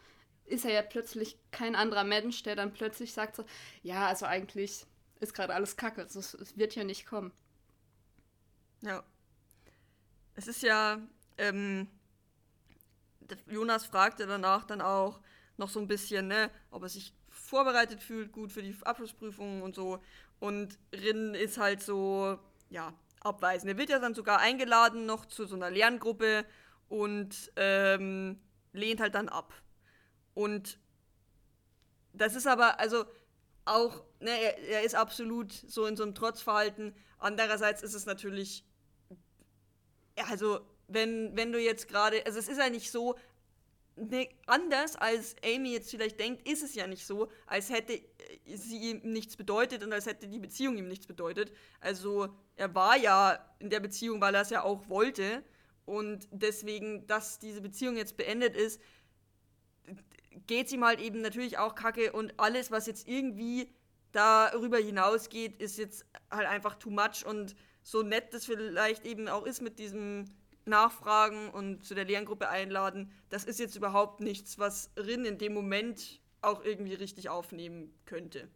[0.47, 3.44] ist er ja plötzlich kein anderer Mensch, der dann plötzlich sagt so,
[3.82, 4.86] ja, also eigentlich
[5.20, 6.03] ist gerade alles kacke.
[6.03, 7.32] Es, es wird ja nicht kommen.
[8.82, 9.03] Ja.
[10.34, 11.01] Es ist ja,
[11.38, 11.88] ähm,
[13.47, 15.20] Jonas fragte danach dann auch
[15.57, 19.74] noch so ein bisschen, ne, ob er sich vorbereitet fühlt, gut für die Abschlussprüfungen und
[19.74, 20.03] so.
[20.38, 22.38] Und Rin ist halt so,
[22.68, 23.72] ja, abweisend.
[23.72, 26.44] Er wird ja dann sogar eingeladen noch zu so einer Lerngruppe
[26.88, 28.38] und ähm,
[28.72, 29.55] lehnt halt dann ab.
[30.37, 30.78] Und
[32.12, 33.07] das ist aber, also
[33.64, 36.95] auch, ne, er, er, ist absolut so in so einem Trotzverhalten.
[37.18, 38.62] Andererseits ist es natürlich,
[40.28, 43.16] also wenn, wenn du jetzt gerade, also es ist ja nicht so,
[43.97, 47.99] ne, anders als Amy jetzt vielleicht denkt, ist es ja nicht so, als hätte
[48.45, 51.51] sie ihm nichts bedeutet und als hätte die Beziehung ihm nichts bedeutet.
[51.80, 55.43] Also er war ja in der Beziehung, weil er es ja auch wollte.
[55.87, 58.82] Und deswegen, dass diese Beziehung jetzt beendet ist,
[60.47, 63.72] geht es ihm halt eben natürlich auch kacke und alles, was jetzt irgendwie
[64.12, 69.45] darüber hinausgeht, ist jetzt halt einfach too much und so nett das vielleicht eben auch
[69.45, 70.24] ist mit diesem
[70.64, 75.55] Nachfragen und zu der Lerngruppe einladen, das ist jetzt überhaupt nichts, was Rin in dem
[75.55, 78.49] Moment auch irgendwie richtig aufnehmen könnte.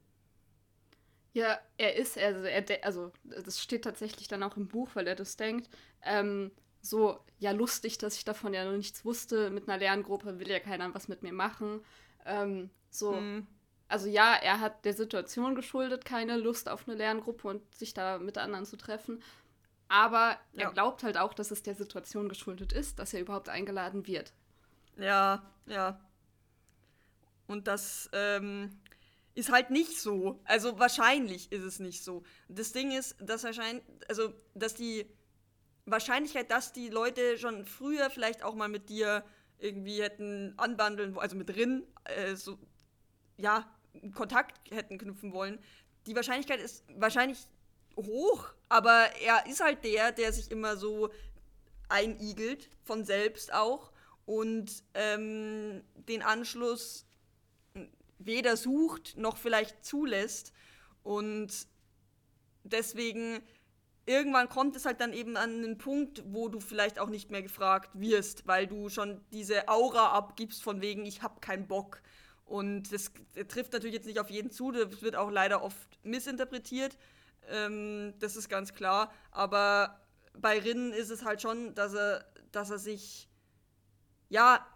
[1.32, 5.14] Ja, er ist, also, er, also das steht tatsächlich dann auch im Buch, weil er
[5.14, 5.68] das denkt.
[6.02, 6.50] Ähm,
[6.82, 9.50] so, ja, lustig, dass ich davon ja noch nichts wusste.
[9.50, 11.80] Mit einer Lerngruppe will ja keiner was mit mir machen.
[12.24, 13.46] Ähm, so, hm.
[13.88, 18.18] also ja, er hat der Situation geschuldet, keine Lust auf eine Lerngruppe und sich da
[18.18, 19.22] mit anderen zu treffen.
[19.88, 20.66] Aber ja.
[20.66, 24.32] er glaubt halt auch, dass es der Situation geschuldet ist, dass er überhaupt eingeladen wird.
[24.96, 26.00] Ja, ja.
[27.46, 28.78] Und das ähm,
[29.34, 30.40] ist halt nicht so.
[30.44, 32.22] Also wahrscheinlich ist es nicht so.
[32.48, 35.06] Das Ding ist, dass wahrscheinlich, also dass die
[35.90, 39.24] Wahrscheinlichkeit, dass die Leute schon früher vielleicht auch mal mit dir
[39.58, 42.58] irgendwie hätten anbandeln, also mit drin, äh, so,
[43.36, 43.68] ja,
[44.14, 45.58] Kontakt hätten knüpfen wollen,
[46.06, 47.46] die Wahrscheinlichkeit ist wahrscheinlich
[47.96, 51.10] hoch, aber er ist halt der, der sich immer so
[51.88, 53.92] einigelt, von selbst auch,
[54.26, 57.04] und ähm, den Anschluss
[58.18, 60.52] weder sucht noch vielleicht zulässt.
[61.02, 61.66] Und
[62.62, 63.42] deswegen
[64.06, 67.42] irgendwann kommt es halt dann eben an einen Punkt, wo du vielleicht auch nicht mehr
[67.42, 72.02] gefragt wirst, weil du schon diese Aura abgibst von wegen, ich hab keinen Bock.
[72.44, 73.12] Und das
[73.48, 76.96] trifft natürlich jetzt nicht auf jeden zu, das wird auch leider oft missinterpretiert.
[77.48, 79.12] Ähm, das ist ganz klar.
[79.30, 80.00] Aber
[80.36, 83.28] bei Rinnen ist es halt schon, dass er, dass er sich
[84.28, 84.66] ja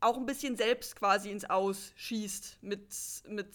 [0.00, 2.92] auch ein bisschen selbst quasi ins Aus schießt mit,
[3.28, 3.54] mit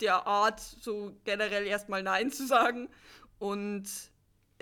[0.00, 2.88] der Art, so generell erstmal Nein zu sagen.
[3.38, 3.88] Und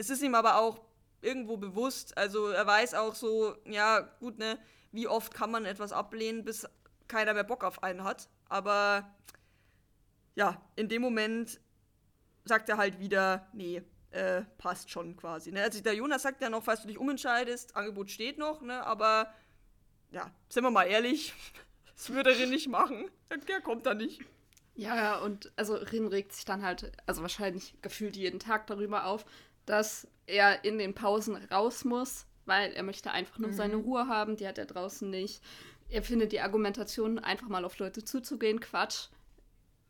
[0.02, 0.80] es ist ihm aber auch
[1.20, 4.58] irgendwo bewusst, also er weiß auch so, ja, gut, ne,
[4.90, 6.66] wie oft kann man etwas ablehnen, bis
[7.06, 8.28] keiner mehr Bock auf einen hat.
[8.48, 9.14] Aber
[10.34, 11.60] ja, in dem Moment
[12.44, 15.52] sagt er halt wieder, nee, äh, passt schon quasi.
[15.52, 15.62] Ne?
[15.62, 18.84] Also der Jonas sagt ja noch, falls du dich umentscheidest, Angebot steht noch, ne?
[18.84, 19.32] Aber
[20.10, 21.32] ja, sind wir mal ehrlich,
[21.96, 23.08] das würde Rin nicht machen.
[23.46, 24.20] Der kommt da nicht.
[24.74, 29.06] Ja, ja, und also Rin regt sich dann halt, also wahrscheinlich gefühlt jeden Tag darüber
[29.06, 29.24] auf,
[29.66, 33.54] dass er in den Pausen raus muss, weil er möchte einfach nur mhm.
[33.54, 35.42] seine Ruhe haben, die hat er draußen nicht.
[35.88, 39.08] Er findet die Argumentation, einfach mal auf Leute zuzugehen, Quatsch.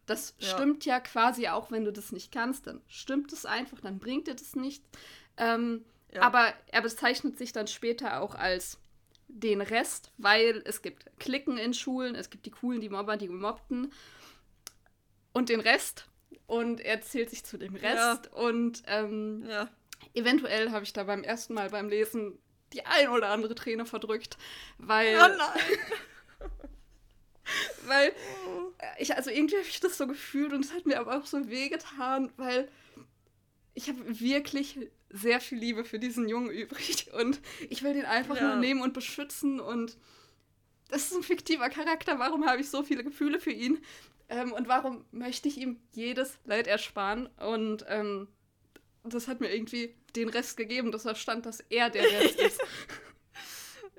[0.07, 0.49] Das ja.
[0.49, 4.27] stimmt ja quasi auch, wenn du das nicht kannst, dann stimmt es einfach, dann bringt
[4.27, 4.85] dir das nichts.
[5.37, 6.23] Ähm, ja.
[6.23, 8.79] Aber er bezeichnet sich dann später auch als
[9.29, 13.29] den Rest, weil es gibt Klicken in Schulen, es gibt die Coolen, die Mobber, die
[13.29, 13.93] Gemobbten
[15.33, 16.07] und den Rest
[16.47, 18.27] und er zählt sich zu dem Rest.
[18.27, 18.39] Ja.
[18.39, 19.69] Und ähm, ja.
[20.15, 22.39] eventuell habe ich da beim ersten Mal beim Lesen
[22.73, 24.39] die ein oder andere Träne verdrückt,
[24.79, 25.15] weil.
[25.17, 25.79] Oh nein!
[27.87, 28.09] weil
[28.79, 31.27] äh, ich, also irgendwie habe ich das so gefühlt und es hat mir aber auch
[31.27, 32.69] so wehgetan, weil
[33.75, 34.79] ich habe wirklich
[35.11, 38.49] sehr viel Liebe für diesen Jungen übrig und ich will den einfach ja.
[38.49, 39.97] nur nehmen und beschützen und
[40.93, 43.83] das ist ein fiktiver Charakter, warum habe ich so viele Gefühle für ihn?
[44.29, 47.29] Ähm, und warum möchte ich ihm jedes Leid ersparen?
[47.39, 48.29] Und ähm,
[49.03, 52.61] das hat mir irgendwie den Rest gegeben, dass er stand, dass er der Rest ist.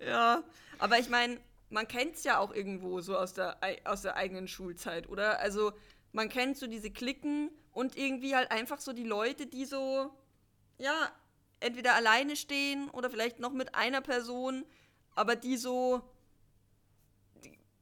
[0.05, 0.43] ja,
[0.77, 1.39] aber ich meine,
[1.71, 5.39] man kennt es ja auch irgendwo so aus der, aus der eigenen Schulzeit, oder?
[5.39, 5.73] Also
[6.11, 10.11] man kennt so diese Klicken und irgendwie halt einfach so die Leute, die so,
[10.77, 11.11] ja,
[11.59, 14.63] entweder alleine stehen oder vielleicht noch mit einer Person,
[15.15, 16.03] aber die so,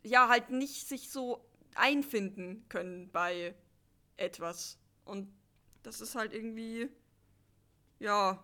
[0.03, 1.45] ja, halt nicht sich so
[1.75, 3.55] einfinden können bei
[4.17, 4.79] etwas.
[5.05, 5.33] Und
[5.83, 6.89] das ist halt irgendwie,
[7.99, 8.43] ja.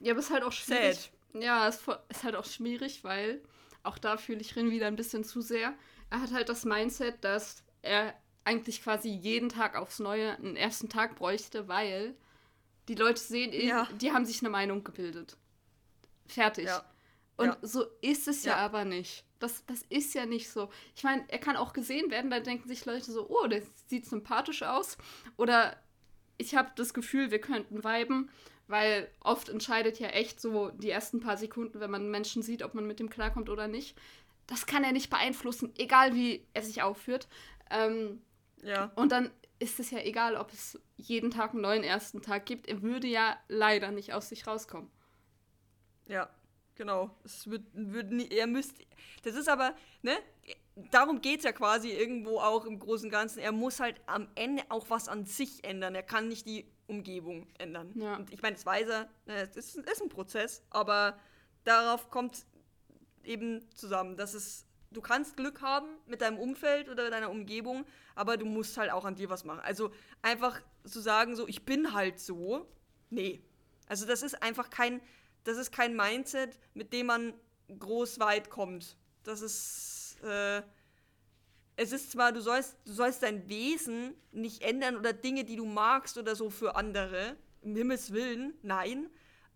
[0.00, 1.12] Ja, aber es ist halt auch schwierig.
[1.32, 1.42] Sad.
[1.42, 3.42] Ja, es ist halt auch schwierig, weil
[3.82, 5.74] auch da fühle ich Rin wieder ein bisschen zu sehr.
[6.10, 8.14] Er hat halt das Mindset, dass er
[8.44, 12.16] eigentlich quasi jeden Tag aufs Neue einen ersten Tag bräuchte, weil
[12.88, 13.88] die Leute sehen, ja.
[14.00, 15.36] die haben sich eine Meinung gebildet.
[16.26, 16.66] Fertig.
[16.66, 16.84] Ja.
[17.36, 17.56] Und ja.
[17.62, 18.52] so ist es ja.
[18.52, 19.25] ja, aber nicht.
[19.38, 20.70] Das, das ist ja nicht so.
[20.94, 24.06] Ich meine, er kann auch gesehen werden, da denken sich Leute so, oh, der sieht
[24.06, 24.96] sympathisch aus.
[25.36, 25.76] Oder
[26.38, 28.30] ich habe das Gefühl, wir könnten viben,
[28.68, 32.62] weil oft entscheidet ja echt so die ersten paar Sekunden, wenn man einen Menschen sieht,
[32.62, 33.96] ob man mit dem klarkommt oder nicht.
[34.46, 37.28] Das kann er nicht beeinflussen, egal wie er sich aufführt.
[37.70, 38.22] Ähm,
[38.62, 38.90] ja.
[38.94, 42.68] Und dann ist es ja egal, ob es jeden Tag einen neuen ersten Tag gibt.
[42.68, 44.90] Er würde ja leider nicht aus sich rauskommen.
[46.06, 46.28] Ja.
[46.76, 47.10] Genau.
[47.24, 48.84] Es wird, wird nie, er müsste.
[49.22, 50.16] Das ist aber, ne?
[50.90, 53.38] Darum geht es ja quasi irgendwo auch im Großen und Ganzen.
[53.38, 55.94] Er muss halt am Ende auch was an sich ändern.
[55.94, 57.92] Er kann nicht die Umgebung ändern.
[57.94, 58.16] Ja.
[58.16, 61.18] Und ich meine, das weiß er, ne, es ist, ist ein Prozess, aber
[61.64, 62.46] darauf kommt
[63.24, 68.36] eben zusammen, dass es, du kannst Glück haben mit deinem Umfeld oder deiner Umgebung, aber
[68.36, 69.60] du musst halt auch an dir was machen.
[69.60, 69.90] Also
[70.22, 72.68] einfach zu sagen, so, ich bin halt so,
[73.10, 73.42] nee.
[73.88, 75.00] Also das ist einfach kein,
[75.46, 77.34] das ist kein Mindset, mit dem man
[77.78, 78.96] groß weit kommt.
[79.22, 80.62] Das ist, äh,
[81.76, 85.64] es ist zwar, du sollst, du sollst dein Wesen nicht ändern oder Dinge, die du
[85.64, 89.08] magst oder so für andere, im Himmels Willen, nein,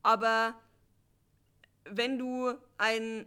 [0.03, 0.59] aber
[1.85, 3.27] wenn du ein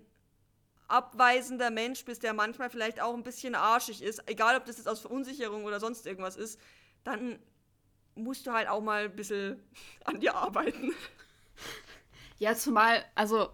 [0.87, 4.87] abweisender Mensch bist, der manchmal vielleicht auch ein bisschen arschig ist, egal ob das jetzt
[4.87, 6.59] aus Verunsicherung oder sonst irgendwas ist,
[7.03, 7.39] dann
[8.15, 9.61] musst du halt auch mal ein bisschen
[10.05, 10.93] an dir arbeiten.
[12.43, 13.47] Ja, zumal, also,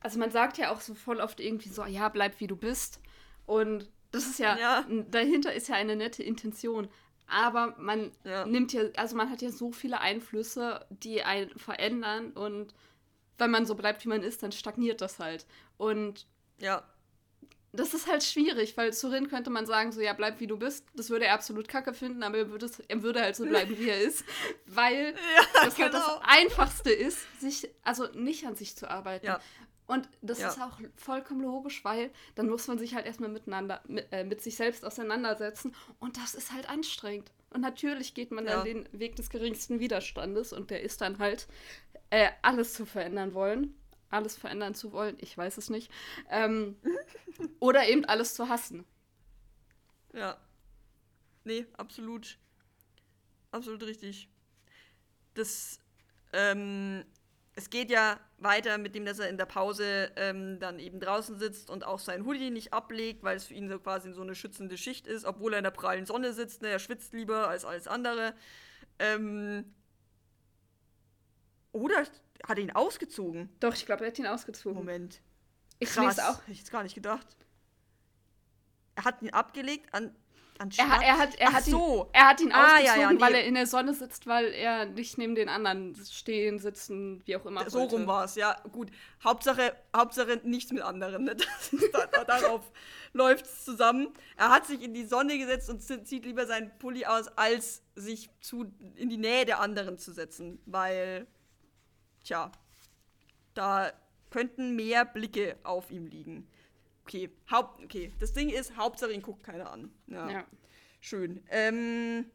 [0.00, 2.98] also man sagt ja auch so voll oft irgendwie so, ja, bleib wie du bist.
[3.44, 4.86] Und das ist ja, ja.
[5.10, 6.88] dahinter ist ja eine nette Intention.
[7.26, 8.46] Aber man ja.
[8.46, 12.72] nimmt ja, also man hat ja so viele Einflüsse, die einen verändern und
[13.36, 15.44] wenn man so bleibt, wie man ist, dann stagniert das halt.
[15.76, 16.26] Und
[16.58, 16.84] ja.
[17.76, 20.86] Das ist halt schwierig, weil Sorin könnte man sagen, so ja, bleib wie du bist.
[20.94, 23.88] Das würde er absolut kacke finden, aber er würde, er würde halt so bleiben, wie
[23.88, 24.24] er ist.
[24.66, 25.84] Weil ja, das genau.
[25.84, 26.20] halt das genau.
[26.24, 29.26] Einfachste ist, sich, also nicht an sich zu arbeiten.
[29.26, 29.40] Ja.
[29.86, 30.48] Und das ja.
[30.48, 34.42] ist auch vollkommen logisch, weil dann muss man sich halt erstmal miteinander, mit, äh, mit
[34.42, 35.74] sich selbst auseinandersetzen.
[36.00, 37.30] Und das ist halt anstrengend.
[37.50, 41.46] Und natürlich geht man dann den Weg des geringsten Widerstandes und der ist dann halt,
[42.10, 43.74] äh, alles zu verändern wollen
[44.10, 45.90] alles verändern zu wollen, ich weiß es nicht.
[46.30, 46.76] Ähm,
[47.60, 48.84] oder eben alles zu hassen.
[50.12, 50.36] Ja.
[51.44, 52.38] Nee, absolut.
[53.50, 54.28] Absolut richtig.
[55.34, 55.80] Das,
[56.32, 57.04] ähm,
[57.54, 61.38] es geht ja weiter mit dem, dass er in der Pause ähm, dann eben draußen
[61.38, 64.34] sitzt und auch sein Hoodie nicht ablegt, weil es für ihn so quasi so eine
[64.34, 66.62] schützende Schicht ist, obwohl er in der prallen Sonne sitzt.
[66.62, 66.68] Ne?
[66.68, 68.34] Er schwitzt lieber als alles andere.
[68.98, 69.74] Ähm,
[71.72, 72.04] oder
[72.46, 73.48] hat er ihn ausgezogen?
[73.60, 74.76] Doch, ich glaube, er hat ihn ausgezogen.
[74.76, 75.20] Moment.
[75.78, 76.40] Ich Krass, auch.
[76.42, 77.26] Hätte ich jetzt gar nicht gedacht.
[78.94, 80.14] Er hat ihn abgelegt an,
[80.58, 80.86] anstatt...
[80.86, 82.04] Er, er, hat, er, hat so.
[82.04, 83.20] ihn, er hat ihn ah, ausgezogen, ja, ja, nee.
[83.20, 87.36] weil er in der Sonne sitzt, weil er nicht neben den anderen stehen, sitzen, wie
[87.36, 87.96] auch immer So wollte.
[87.96, 88.56] rum war es, ja.
[88.72, 88.90] Gut.
[89.22, 91.24] Hauptsache, Hauptsache nichts mit anderen.
[91.26, 91.36] Ne?
[91.92, 92.72] da, darauf
[93.12, 94.08] läuft es zusammen.
[94.36, 98.30] Er hat sich in die Sonne gesetzt und zieht lieber seinen Pulli aus, als sich
[98.40, 101.26] zu, in die Nähe der anderen zu setzen, weil
[102.26, 102.50] Tja,
[103.54, 103.92] da
[104.30, 106.48] könnten mehr Blicke auf ihm liegen.
[107.04, 108.12] Okay, Haupt, okay.
[108.18, 109.92] das Ding ist, Hauptsache ihn guckt keiner an.
[110.08, 110.28] Ja.
[110.28, 110.44] ja.
[111.00, 111.40] Schön.
[111.50, 112.26] Ähm,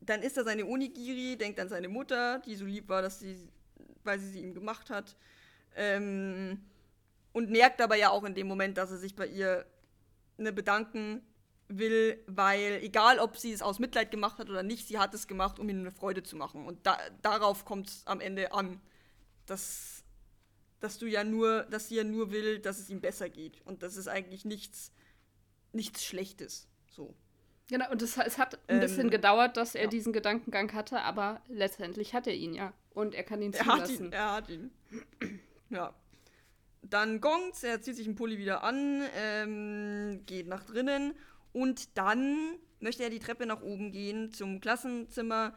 [0.00, 3.48] dann ist er seine Onigiri, denkt an seine Mutter, die so lieb war, dass sie,
[4.04, 5.16] weil sie sie ihm gemacht hat.
[5.74, 6.62] Ähm,
[7.32, 9.66] und merkt aber ja auch in dem Moment, dass er sich bei ihr
[10.36, 11.20] ne, bedanken
[11.68, 15.26] will, weil egal, ob sie es aus Mitleid gemacht hat oder nicht, sie hat es
[15.26, 16.66] gemacht, um ihm eine Freude zu machen.
[16.66, 18.80] Und da, darauf kommt es am Ende an,
[19.46, 20.04] dass,
[20.80, 23.60] dass du ja nur, dass sie ja nur will, dass es ihm besser geht.
[23.66, 24.92] Und das ist eigentlich nichts,
[25.72, 26.68] nichts Schlechtes.
[26.90, 27.14] So.
[27.68, 29.90] Genau, und das, es hat ein ähm, bisschen gedauert, dass er ja.
[29.90, 32.72] diesen Gedankengang hatte, aber letztendlich hat er ihn ja.
[32.94, 34.12] Und er kann ihn zulassen.
[34.12, 35.40] Er hat ihn, er hat ihn.
[35.70, 35.94] ja.
[36.82, 41.14] Dann gongt er zieht sich den Pulli wieder an, ähm, geht nach drinnen
[41.56, 45.56] und dann möchte er die Treppe nach oben gehen zum Klassenzimmer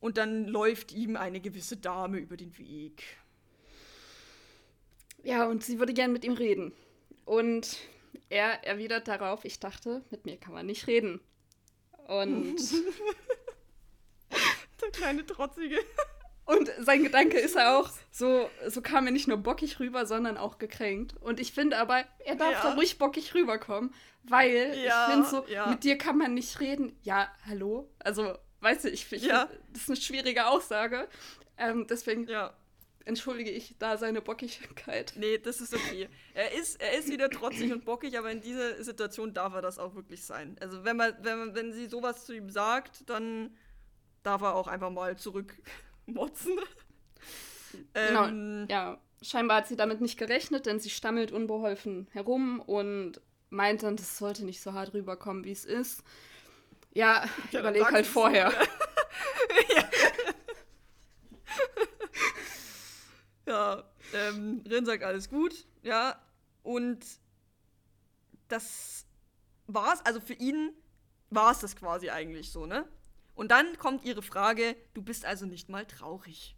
[0.00, 3.02] und dann läuft ihm eine gewisse Dame über den Weg.
[5.22, 6.72] Ja, und sie würde gern mit ihm reden.
[7.26, 7.76] Und
[8.30, 11.20] er erwidert darauf, ich dachte, mit mir kann man nicht reden.
[12.08, 12.56] Und.
[14.80, 15.76] Der kleine Trotzige.
[16.50, 20.36] Und sein Gedanke ist ja auch, so, so kam er nicht nur bockig rüber, sondern
[20.36, 21.14] auch gekränkt.
[21.20, 22.62] Und ich finde aber, er darf ja.
[22.62, 23.94] da ruhig bockig rüberkommen,
[24.24, 25.68] weil ja, ich finde so, ja.
[25.68, 26.98] mit dir kann man nicht reden.
[27.02, 27.88] Ja, hallo?
[28.00, 29.46] Also, weißt du, ich, ich ja.
[29.46, 31.06] Find, das ist eine schwierige Aussage.
[31.56, 32.26] Ähm, deswegen
[33.04, 35.12] entschuldige ich da seine Bockigkeit.
[35.14, 36.08] Nee, das ist okay.
[36.34, 39.78] Er ist, er ist wieder trotzig und bockig, aber in dieser Situation darf er das
[39.78, 40.56] auch wirklich sein.
[40.60, 43.56] Also, wenn, man, wenn, man, wenn sie sowas zu ihm sagt, dann
[44.24, 45.54] darf er auch einfach mal zurück
[46.10, 46.58] motzen.
[47.94, 48.98] Genau, ähm, ja.
[49.22, 54.18] Scheinbar hat sie damit nicht gerechnet, denn sie stammelt unbeholfen herum und meint dann, das
[54.18, 56.02] sollte nicht so hart rüberkommen, wie es ist.
[56.92, 58.52] Ja, ja überleg halt vorher.
[59.76, 59.84] ja,
[63.46, 63.84] ja
[64.14, 66.20] ähm, Rin sagt alles gut, ja,
[66.62, 67.04] und
[68.48, 69.06] das
[69.66, 70.72] war's, also für ihn
[71.30, 72.88] war es das quasi eigentlich so, ne?
[73.34, 76.56] Und dann kommt ihre Frage, du bist also nicht mal traurig.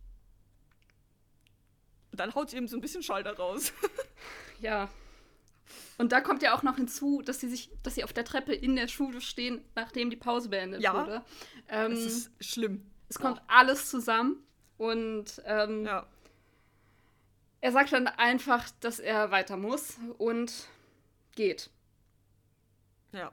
[2.10, 3.72] Und dann haut sie eben so ein bisschen Schalter raus.
[4.60, 4.88] ja.
[5.96, 8.52] Und da kommt ja auch noch hinzu, dass sie sich, dass sie auf der Treppe
[8.52, 11.24] in der Schule stehen, nachdem die Pause beendet ja, wurde.
[11.68, 12.90] Ähm, das ist schlimm.
[13.08, 13.44] Es kommt ja.
[13.46, 14.42] alles zusammen
[14.78, 16.06] und ähm, ja.
[17.60, 20.66] er sagt dann einfach, dass er weiter muss und
[21.34, 21.70] geht.
[23.12, 23.32] Ja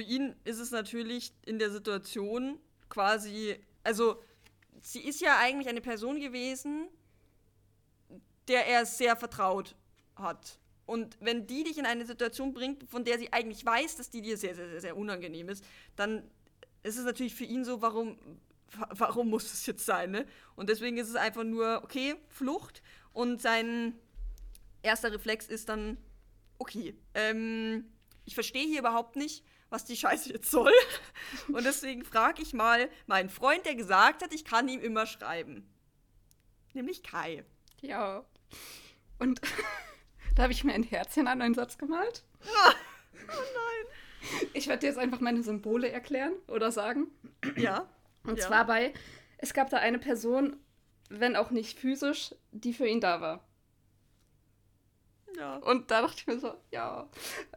[0.00, 4.18] für ihn ist es natürlich in der Situation quasi, also
[4.80, 6.88] sie ist ja eigentlich eine Person gewesen,
[8.48, 9.76] der er sehr vertraut
[10.16, 10.58] hat.
[10.86, 14.22] Und wenn die dich in eine Situation bringt, von der sie eigentlich weiß, dass die
[14.22, 15.62] dir sehr, sehr, sehr, sehr unangenehm ist,
[15.96, 16.30] dann
[16.82, 18.18] ist es natürlich für ihn so, warum,
[18.88, 20.24] warum muss es jetzt sein, ne?
[20.56, 22.82] Und deswegen ist es einfach nur, okay, Flucht.
[23.12, 23.98] Und sein
[24.80, 25.98] erster Reflex ist dann,
[26.58, 27.84] okay, ähm,
[28.24, 30.72] ich verstehe hier überhaupt nicht, was die Scheiße jetzt soll.
[31.48, 35.68] Und deswegen frage ich mal meinen Freund, der gesagt hat, ich kann ihm immer schreiben.
[36.74, 37.44] Nämlich Kai.
[37.80, 38.24] Ja.
[39.18, 39.40] Und
[40.34, 42.24] da habe ich mir ein Herzchen an einen Satz gemalt.
[42.44, 42.48] Oh,
[43.28, 44.40] oh nein.
[44.52, 47.06] Ich werde dir jetzt einfach meine Symbole erklären oder sagen.
[47.56, 47.88] Ja.
[48.24, 48.46] Und ja.
[48.46, 48.92] zwar bei,
[49.38, 50.56] es gab da eine Person,
[51.08, 53.49] wenn auch nicht physisch, die für ihn da war.
[55.40, 55.56] Ja.
[55.56, 57.08] Und da dachte ich mir so, ja.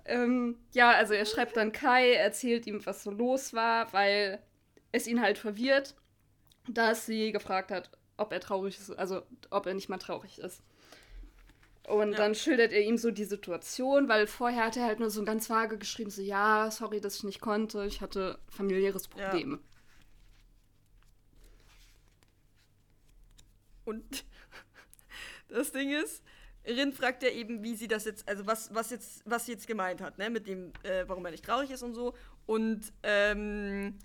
[0.05, 4.41] Ähm, ja, also er schreibt dann Kai, erzählt ihm, was so los war, weil
[4.93, 5.93] es ihn halt verwirrt,
[6.69, 10.63] dass sie gefragt hat, ob er traurig ist, also ob er nicht mal traurig ist.
[11.86, 12.17] Und ja.
[12.17, 15.49] dann schildert er ihm so die Situation, weil vorher hat er halt nur so ganz
[15.49, 19.51] vage geschrieben, so ja, sorry, dass ich nicht konnte, ich hatte familiäres Problem.
[19.51, 19.59] Ja.
[23.84, 24.23] Und
[25.49, 26.23] das Ding ist,
[26.66, 29.68] Rin fragt ja eben, wie sie das jetzt, also was, was jetzt, was sie jetzt
[29.68, 32.14] gemeint hat, ne, mit dem, äh, warum er nicht traurig ist und so.
[32.45, 33.97] Und ähm,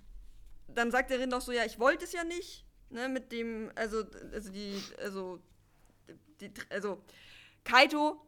[0.66, 3.70] dann sagt der Rin doch so, ja, ich wollte es ja nicht, ne, mit dem,
[3.74, 5.38] also, also die, also,
[6.40, 7.02] die, also,
[7.64, 8.20] Kaito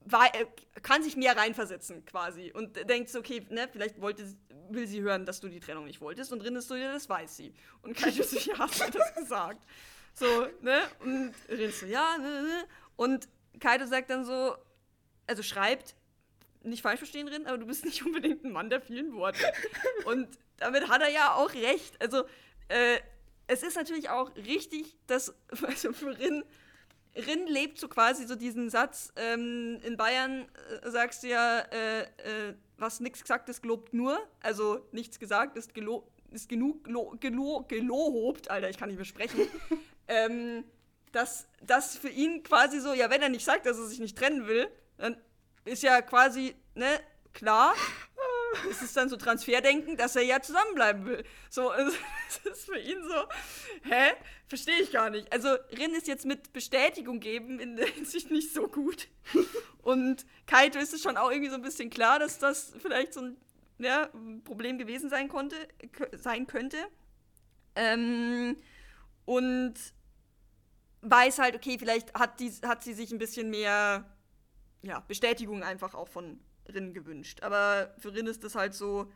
[0.00, 0.46] war, äh,
[0.82, 2.50] kann sich mehr reinversetzen, quasi.
[2.52, 4.26] Und denkt so, okay, ne, vielleicht wollte,
[4.70, 6.32] will sie hören, dass du die Trennung nicht wolltest.
[6.32, 7.54] Und Rin ist so, ja, das weiß sie.
[7.82, 9.64] Und Kaito so, ja, hast du das gesagt?
[10.14, 10.26] So,
[10.60, 10.82] ne?
[11.00, 12.64] Und Rin so, ja, ne, ne.
[12.96, 13.28] Und
[13.60, 14.56] Kaito sagt dann so,
[15.26, 15.94] also schreibt,
[16.64, 19.52] nicht falsch verstehen drin, aber du bist nicht unbedingt ein Mann der vielen Worte.
[20.04, 20.28] Und
[20.58, 22.00] damit hat er ja auch recht.
[22.00, 22.24] Also,
[22.68, 22.98] äh,
[23.46, 25.34] es ist natürlich auch richtig, dass,
[25.66, 26.44] also für Rin,
[27.14, 30.48] Rin lebt so quasi so diesen Satz, ähm, in Bayern
[30.82, 34.18] äh, sagst du ja, äh, äh, was nichts gesagt ist, gelobt nur.
[34.40, 38.50] Also nichts gesagt ist, gelo ist genug gelo gelo gelobt.
[38.50, 39.46] Alter, ich kann nicht mehr sprechen.
[40.08, 40.64] ähm,
[41.12, 44.18] dass das für ihn quasi so, ja, wenn er nicht sagt, dass er sich nicht
[44.18, 45.16] trennen will, dann
[45.64, 47.00] ist ja quasi, ne,
[47.32, 47.74] klar,
[48.70, 51.24] es ist dann so Transferdenken, dass er ja zusammenbleiben will.
[51.50, 51.92] So, also,
[52.44, 54.12] das ist für ihn so, hä?
[54.46, 55.32] Verstehe ich gar nicht.
[55.32, 55.48] Also,
[55.78, 59.08] Rin ist jetzt mit Bestätigung geben in der Hinsicht nicht so gut.
[59.82, 63.20] Und Kaito ist es schon auch irgendwie so ein bisschen klar, dass das vielleicht so
[63.20, 63.36] ein
[63.78, 64.08] ja,
[64.44, 65.56] Problem gewesen sein konnte,
[66.12, 66.76] sein könnte.
[67.74, 68.56] Ähm,
[69.24, 69.74] und
[71.02, 74.04] weiß halt, okay, vielleicht hat, die, hat sie sich ein bisschen mehr
[74.82, 77.42] ja, Bestätigung einfach auch von Rin gewünscht.
[77.42, 79.10] Aber für Rin ist das halt so,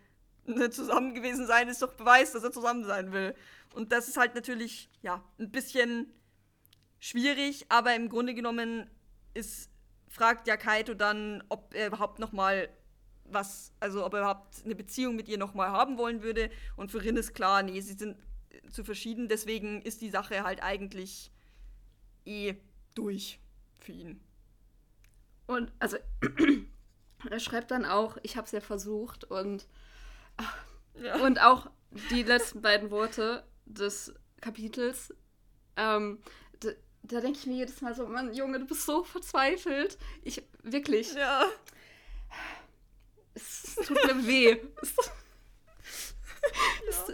[0.44, 3.34] ne, zusammen gewesen sein ist doch Beweis, dass er zusammen sein will.
[3.74, 6.12] Und das ist halt natürlich, ja, ein bisschen
[6.98, 8.90] schwierig, aber im Grunde genommen
[9.34, 9.70] ist,
[10.08, 12.68] fragt ja Kaito dann, ob er überhaupt noch mal
[13.24, 16.50] was, also ob er überhaupt eine Beziehung mit ihr noch mal haben wollen würde.
[16.76, 18.16] Und für Rin ist klar, nee, sie sind
[18.70, 21.30] zu verschieden, deswegen ist die Sache halt eigentlich
[22.26, 22.56] eh
[22.94, 23.40] durch
[23.80, 24.20] für ihn.
[25.46, 25.96] Und also
[27.30, 29.66] er schreibt dann auch, ich habe es ja versucht und
[30.94, 31.16] ja.
[31.24, 31.70] und auch
[32.10, 35.14] die letzten beiden Worte des Kapitels.
[35.76, 36.20] Ähm,
[36.60, 36.70] da,
[37.02, 39.98] da denke ich mir jedes Mal so, Mann, Junge, du bist so verzweifelt.
[40.22, 41.14] Ich wirklich.
[41.14, 41.46] Ja.
[43.34, 44.56] Es tut mir weh.
[44.82, 45.04] Es, ja.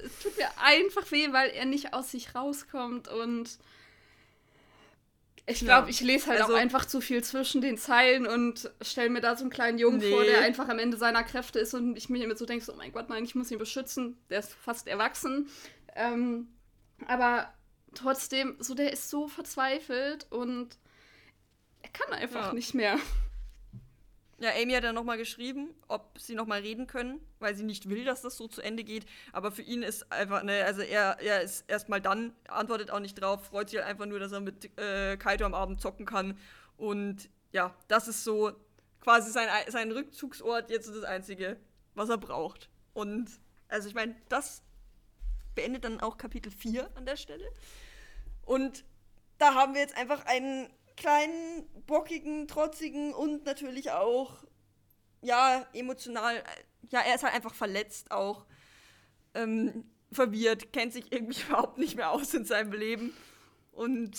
[0.05, 3.59] es tut mir einfach weh, weil er nicht aus sich rauskommt und
[5.47, 5.91] ich glaube, ja.
[5.91, 9.37] ich lese halt also, auch einfach zu viel zwischen den Zeilen und stelle mir da
[9.37, 10.11] so einen kleinen Jungen nee.
[10.11, 12.77] vor, der einfach am Ende seiner Kräfte ist und ich mir immer so denke, oh
[12.77, 14.17] mein Gott, nein, ich muss ihn beschützen.
[14.31, 15.49] Der ist fast erwachsen.
[15.97, 16.49] Ähm,
[17.07, 17.53] aber
[17.95, 20.79] trotzdem, so der ist so verzweifelt und
[21.83, 22.53] er kann einfach ja.
[22.53, 22.99] nicht mehr.
[24.43, 28.05] Ja, Amy hat ja nochmal geschrieben, ob sie nochmal reden können, weil sie nicht will,
[28.05, 29.07] dass das so zu Ende geht.
[29.31, 33.15] Aber für ihn ist einfach, ne, also er, er ist erstmal dann, antwortet auch nicht
[33.15, 36.37] drauf, freut sich halt einfach nur, dass er mit äh, Kaito am Abend zocken kann.
[36.77, 38.51] Und ja, das ist so
[39.01, 41.57] quasi sein, sein Rückzugsort, jetzt das Einzige,
[41.95, 42.69] was er braucht.
[42.95, 43.31] Und
[43.69, 44.65] also ich meine, das
[45.55, 47.49] beendet dann auch Kapitel 4 an der Stelle.
[48.45, 48.85] Und
[49.39, 54.45] da haben wir jetzt einfach einen kleinen, bockigen, trotzigen und natürlich auch,
[55.21, 56.43] ja, emotional,
[56.91, 58.47] ja, er ist halt einfach verletzt auch,
[59.35, 63.13] ähm, verwirrt, kennt sich irgendwie überhaupt nicht mehr aus in seinem Leben
[63.73, 64.19] und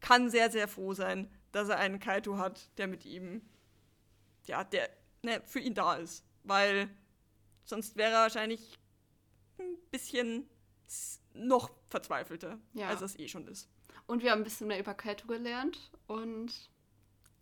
[0.00, 3.42] kann sehr, sehr froh sein, dass er einen Kaito hat, der mit ihm,
[4.44, 4.88] ja, der
[5.22, 6.24] ne, für ihn da ist.
[6.44, 6.88] Weil
[7.64, 8.78] sonst wäre er wahrscheinlich
[9.58, 10.48] ein bisschen
[11.34, 12.88] noch verzweifelter, ja.
[12.88, 13.68] als es eh schon ist.
[14.06, 16.52] Und wir haben ein bisschen mehr über Kaito gelernt und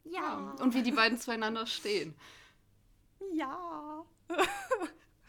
[0.05, 0.55] Ja.
[0.61, 2.15] Und wie die beiden zueinander stehen.
[3.33, 4.05] Ja.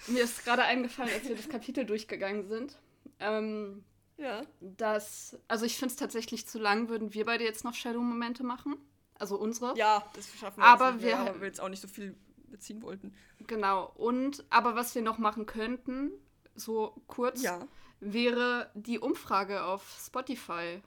[0.07, 2.77] Mir ist gerade eingefallen, als wir das Kapitel durchgegangen sind.
[3.19, 3.83] Ähm,
[4.17, 4.43] ja.
[4.59, 8.77] Dass, also ich finde es tatsächlich zu lang, würden wir beide jetzt noch Shadow-Momente machen.
[9.17, 9.77] Also unsere.
[9.77, 12.15] Ja, das schaffen wir aber jetzt nicht mehr, wir, wir jetzt auch nicht so viel
[12.47, 13.13] beziehen wollten.
[13.47, 13.91] Genau.
[13.95, 16.11] Und, aber was wir noch machen könnten,
[16.53, 17.67] so kurz, ja.
[17.99, 20.81] wäre die Umfrage auf Spotify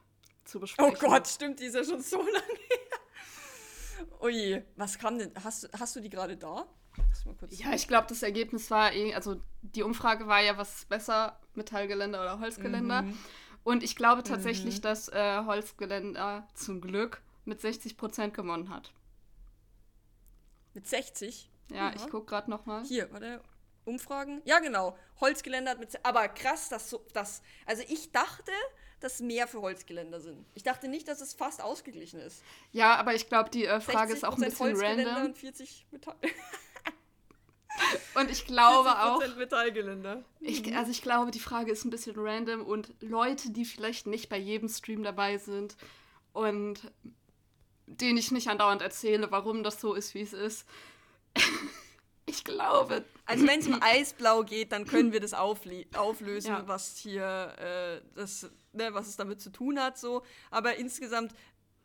[0.49, 0.97] zu besprechen.
[0.97, 2.99] Oh Gott, stimmt, die ist ja schon so lange her.
[4.21, 5.33] Ui, was kam denn?
[5.43, 6.67] Hast, hast du die gerade da?
[7.51, 11.39] Ja, ich glaube, das Ergebnis war, eh, also die Umfrage war ja, was ist besser,
[11.55, 13.03] Metallgeländer oder Holzgeländer.
[13.03, 13.19] Mhm.
[13.63, 14.83] Und ich glaube tatsächlich, mhm.
[14.83, 18.93] dass äh, Holzgeländer zum Glück mit 60 Prozent gewonnen hat.
[20.75, 21.51] Mit 60?
[21.71, 21.97] Ja, mhm.
[21.97, 22.85] ich gucke gerade noch mal.
[22.85, 23.43] Hier, warte.
[23.89, 24.43] Umfragen?
[24.45, 24.97] Ja, genau.
[25.21, 26.05] Holzgeländer hat mit.
[26.05, 27.05] Aber krass, dass so.
[27.13, 28.53] Dass, also ich dachte,
[29.01, 30.45] dass mehr für Holzgeländer sind.
[30.55, 32.43] Ich dachte nicht, dass es fast ausgeglichen ist.
[32.73, 35.27] Ja, aber ich glaube, die äh, Frage ist auch ein bisschen random.
[35.27, 36.17] Und 40 Metall.
[38.15, 39.21] Und ich glaube auch.
[39.37, 40.25] Metallgeländer.
[40.41, 44.29] Ich, also ich glaube, die Frage ist ein bisschen random und Leute, die vielleicht nicht
[44.29, 45.77] bei jedem Stream dabei sind
[46.33, 46.91] und
[47.87, 50.67] denen ich nicht andauernd erzähle, warum das so ist, wie es ist.
[52.29, 53.05] ich glaube.
[53.27, 56.69] Also wenn es um Eisblau geht, dann können wir das auflösen, ja.
[56.69, 59.99] was hier äh, das, ne, was es damit zu tun hat.
[59.99, 60.23] So.
[60.51, 61.33] Aber insgesamt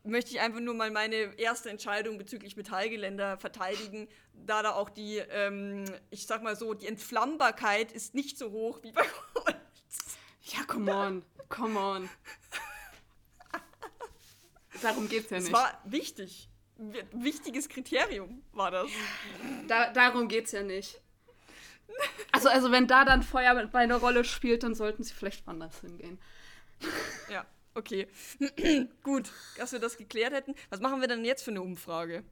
[0.04, 5.16] möchte ich einfach nur mal meine erste Entscheidung bezüglich Metallgeländer verteidigen, da da auch die,
[5.16, 9.56] ähm, ich sag mal so, die Entflammbarkeit ist nicht so hoch wie bei Holz.
[10.42, 12.10] Ja, come on, come on.
[14.82, 15.52] Darum geht's ja nicht.
[15.52, 16.48] Das war wichtig.
[16.76, 18.90] Wichtiges Kriterium war das.
[19.68, 21.00] Da, darum geht's ja nicht.
[22.32, 25.80] Also, also wenn da dann Feuer bei einer Rolle spielt, dann sollten sie vielleicht woanders
[25.80, 26.18] hingehen.
[27.30, 27.46] Ja.
[27.74, 28.08] Okay.
[29.02, 30.54] Gut, dass wir das geklärt hätten.
[30.70, 32.24] Was machen wir denn jetzt für eine Umfrage?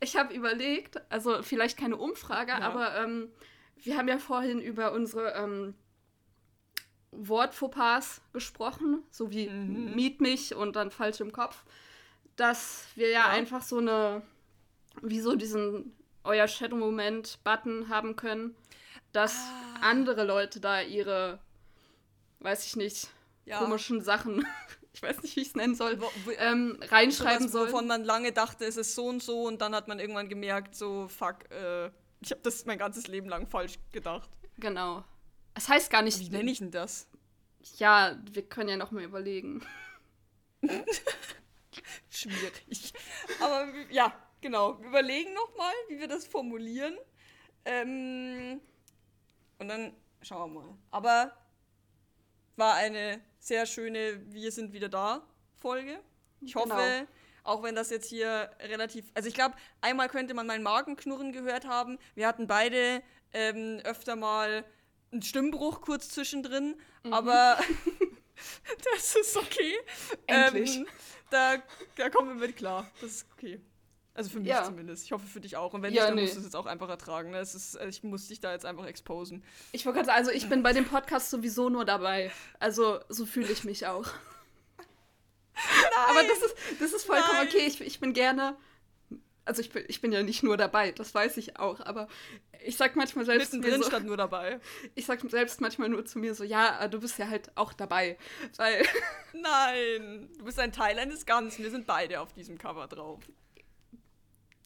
[0.00, 2.60] Ich habe überlegt, also vielleicht keine Umfrage, ja.
[2.60, 3.28] aber ähm,
[3.76, 5.74] wir haben ja vorhin über unsere ähm,
[7.12, 9.94] Wortfauxpas gesprochen, so wie mhm.
[9.94, 11.64] Miet mich und dann falsch im Kopf,
[12.38, 13.28] dass wir ja, ja.
[13.28, 14.22] einfach so eine,
[15.02, 18.56] wie so diesen Euer Shadow-Moment-Button haben können,
[19.12, 19.80] dass ah.
[19.82, 21.40] andere Leute da ihre,
[22.40, 23.08] weiß ich nicht,
[23.44, 23.58] ja.
[23.58, 24.46] komischen Sachen,
[24.92, 27.68] ich weiß nicht, wie ich es nennen soll, wo, wo, ähm, reinschreiben soll.
[27.68, 30.76] Wovon man lange dachte, es ist so und so und dann hat man irgendwann gemerkt,
[30.76, 34.30] so, fuck, äh, ich habe das mein ganzes Leben lang falsch gedacht.
[34.58, 35.04] Genau.
[35.54, 36.20] Es heißt gar nicht.
[36.20, 37.08] Wie nenne ich denn das?
[37.78, 39.64] Ja, wir können ja noch mal überlegen.
[42.10, 42.92] Schwierig.
[43.40, 44.80] Aber ja, genau.
[44.80, 46.96] Wir überlegen noch mal, wie wir das formulieren.
[47.64, 48.60] Ähm,
[49.58, 50.78] und dann schauen wir mal.
[50.90, 51.36] Aber
[52.56, 55.22] war eine sehr schöne Wir sind wieder da
[55.60, 56.00] Folge.
[56.40, 57.06] Ich hoffe, genau.
[57.44, 59.06] auch wenn das jetzt hier relativ.
[59.14, 61.98] Also ich glaube, einmal könnte man mein Magenknurren gehört haben.
[62.14, 63.02] Wir hatten beide
[63.32, 64.64] ähm, öfter mal
[65.10, 67.12] einen Stimmbruch kurz zwischendrin, mhm.
[67.12, 67.58] aber
[68.94, 69.74] das ist okay.
[70.26, 70.76] Endlich.
[70.76, 70.86] Ähm,
[71.30, 71.56] da,
[71.96, 72.90] da kommen wir mit klar.
[73.00, 73.60] Das ist okay.
[74.18, 74.64] Also für mich ja.
[74.64, 75.04] zumindest.
[75.04, 75.74] Ich hoffe für dich auch.
[75.74, 76.22] Und wenn ja, nicht, dann nee.
[76.22, 77.30] musst du es jetzt auch einfach ertragen.
[77.30, 77.38] Ne?
[77.38, 79.44] Es ist, also ich muss dich da jetzt einfach exposen.
[79.70, 82.32] Ich wollte gerade sagen, also ich bin bei dem Podcast sowieso nur dabei.
[82.58, 84.06] Also so fühle ich mich auch.
[85.54, 87.48] Nein, Aber das ist, das ist vollkommen nein.
[87.48, 87.66] okay.
[87.66, 88.56] Ich, ich bin gerne.
[89.48, 91.80] Also ich bin, ich bin ja nicht nur dabei, das weiß ich auch.
[91.80, 92.06] Aber
[92.64, 93.52] ich sag manchmal selbst.
[93.52, 94.60] Mittendrin so, statt nur dabei.
[94.94, 98.18] Ich sag selbst manchmal nur zu mir so, ja, du bist ja halt auch dabei.
[98.56, 98.84] Weil.
[99.32, 101.64] Nein, du bist ein Teil eines Ganzen.
[101.64, 103.20] Wir sind beide auf diesem Cover drauf.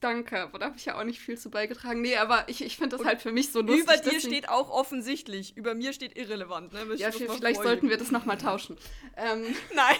[0.01, 2.01] Danke, aber da habe ich ja auch nicht viel zu beigetragen.
[2.01, 3.85] Nee, aber ich, ich finde das Und halt für mich so lustig.
[3.85, 6.73] Über dir steht auch offensichtlich, über mir steht irrelevant.
[6.73, 6.97] Ne?
[6.97, 8.77] Ja, vielleicht sollten wir das nochmal tauschen.
[9.17, 9.97] Ähm, Nein.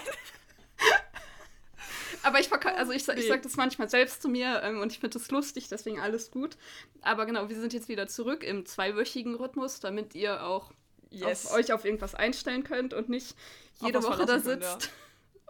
[2.23, 5.19] Aber ich, also ich, ich sage das manchmal selbst zu mir ähm, und ich finde
[5.19, 6.57] das lustig, deswegen alles gut.
[7.01, 10.71] Aber genau, wir sind jetzt wieder zurück im zweiwöchigen Rhythmus, damit ihr auch
[11.09, 11.45] yes.
[11.45, 13.35] auf euch auf irgendwas einstellen könnt und nicht
[13.81, 14.61] jede Woche da sitzt.
[14.61, 14.77] Können, ja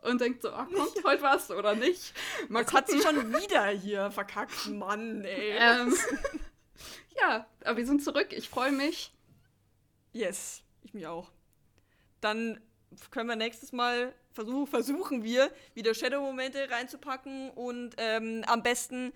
[0.03, 2.13] und denkt so, ach, kommt heute was oder nicht?
[2.49, 5.55] Jetzt hat sie schon wieder hier verkackt, Mann, ey.
[5.57, 5.95] Ähm,
[7.19, 8.27] ja, aber wir sind zurück.
[8.31, 9.13] Ich freue mich.
[10.11, 11.31] Yes, ich mich auch.
[12.21, 12.59] Dann
[13.11, 19.13] können wir nächstes Mal versuch, versuchen wir wieder Shadow-Momente reinzupacken und ähm, am besten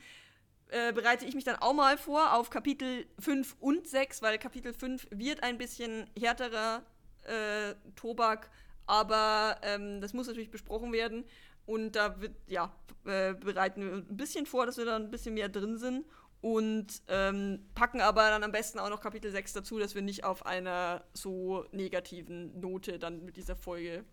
[0.69, 4.73] äh, bereite ich mich dann auch mal vor auf Kapitel 5 und 6, weil Kapitel
[4.73, 6.83] 5 wird ein bisschen härterer
[7.23, 8.49] äh, Tobak
[8.87, 11.25] aber ähm, das muss natürlich besprochen werden.
[11.65, 12.73] Und da wird, ja,
[13.05, 16.05] äh, bereiten wir ein bisschen vor, dass wir da ein bisschen mehr drin sind.
[16.39, 20.23] Und ähm, packen aber dann am besten auch noch Kapitel 6 dazu, dass wir nicht
[20.23, 24.05] auf einer so negativen Note dann mit dieser Folge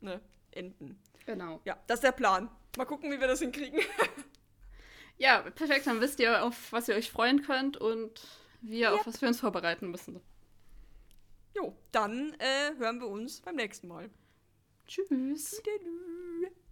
[0.00, 0.20] ne,
[0.52, 1.00] enden.
[1.26, 1.60] Genau.
[1.64, 2.50] Ja, das ist der Plan.
[2.76, 3.80] Mal gucken, wie wir das hinkriegen.
[5.18, 5.86] Ja, perfekt.
[5.86, 8.26] Dann wisst ihr, auf was ihr euch freuen könnt und
[8.60, 9.00] wir, yep.
[9.00, 10.20] auf was wir uns vorbereiten müssen.
[11.54, 14.10] Jo, dann äh, hören wir uns beim nächsten Mal.
[14.86, 15.08] Tschüss.
[15.08, 15.62] Tschüss.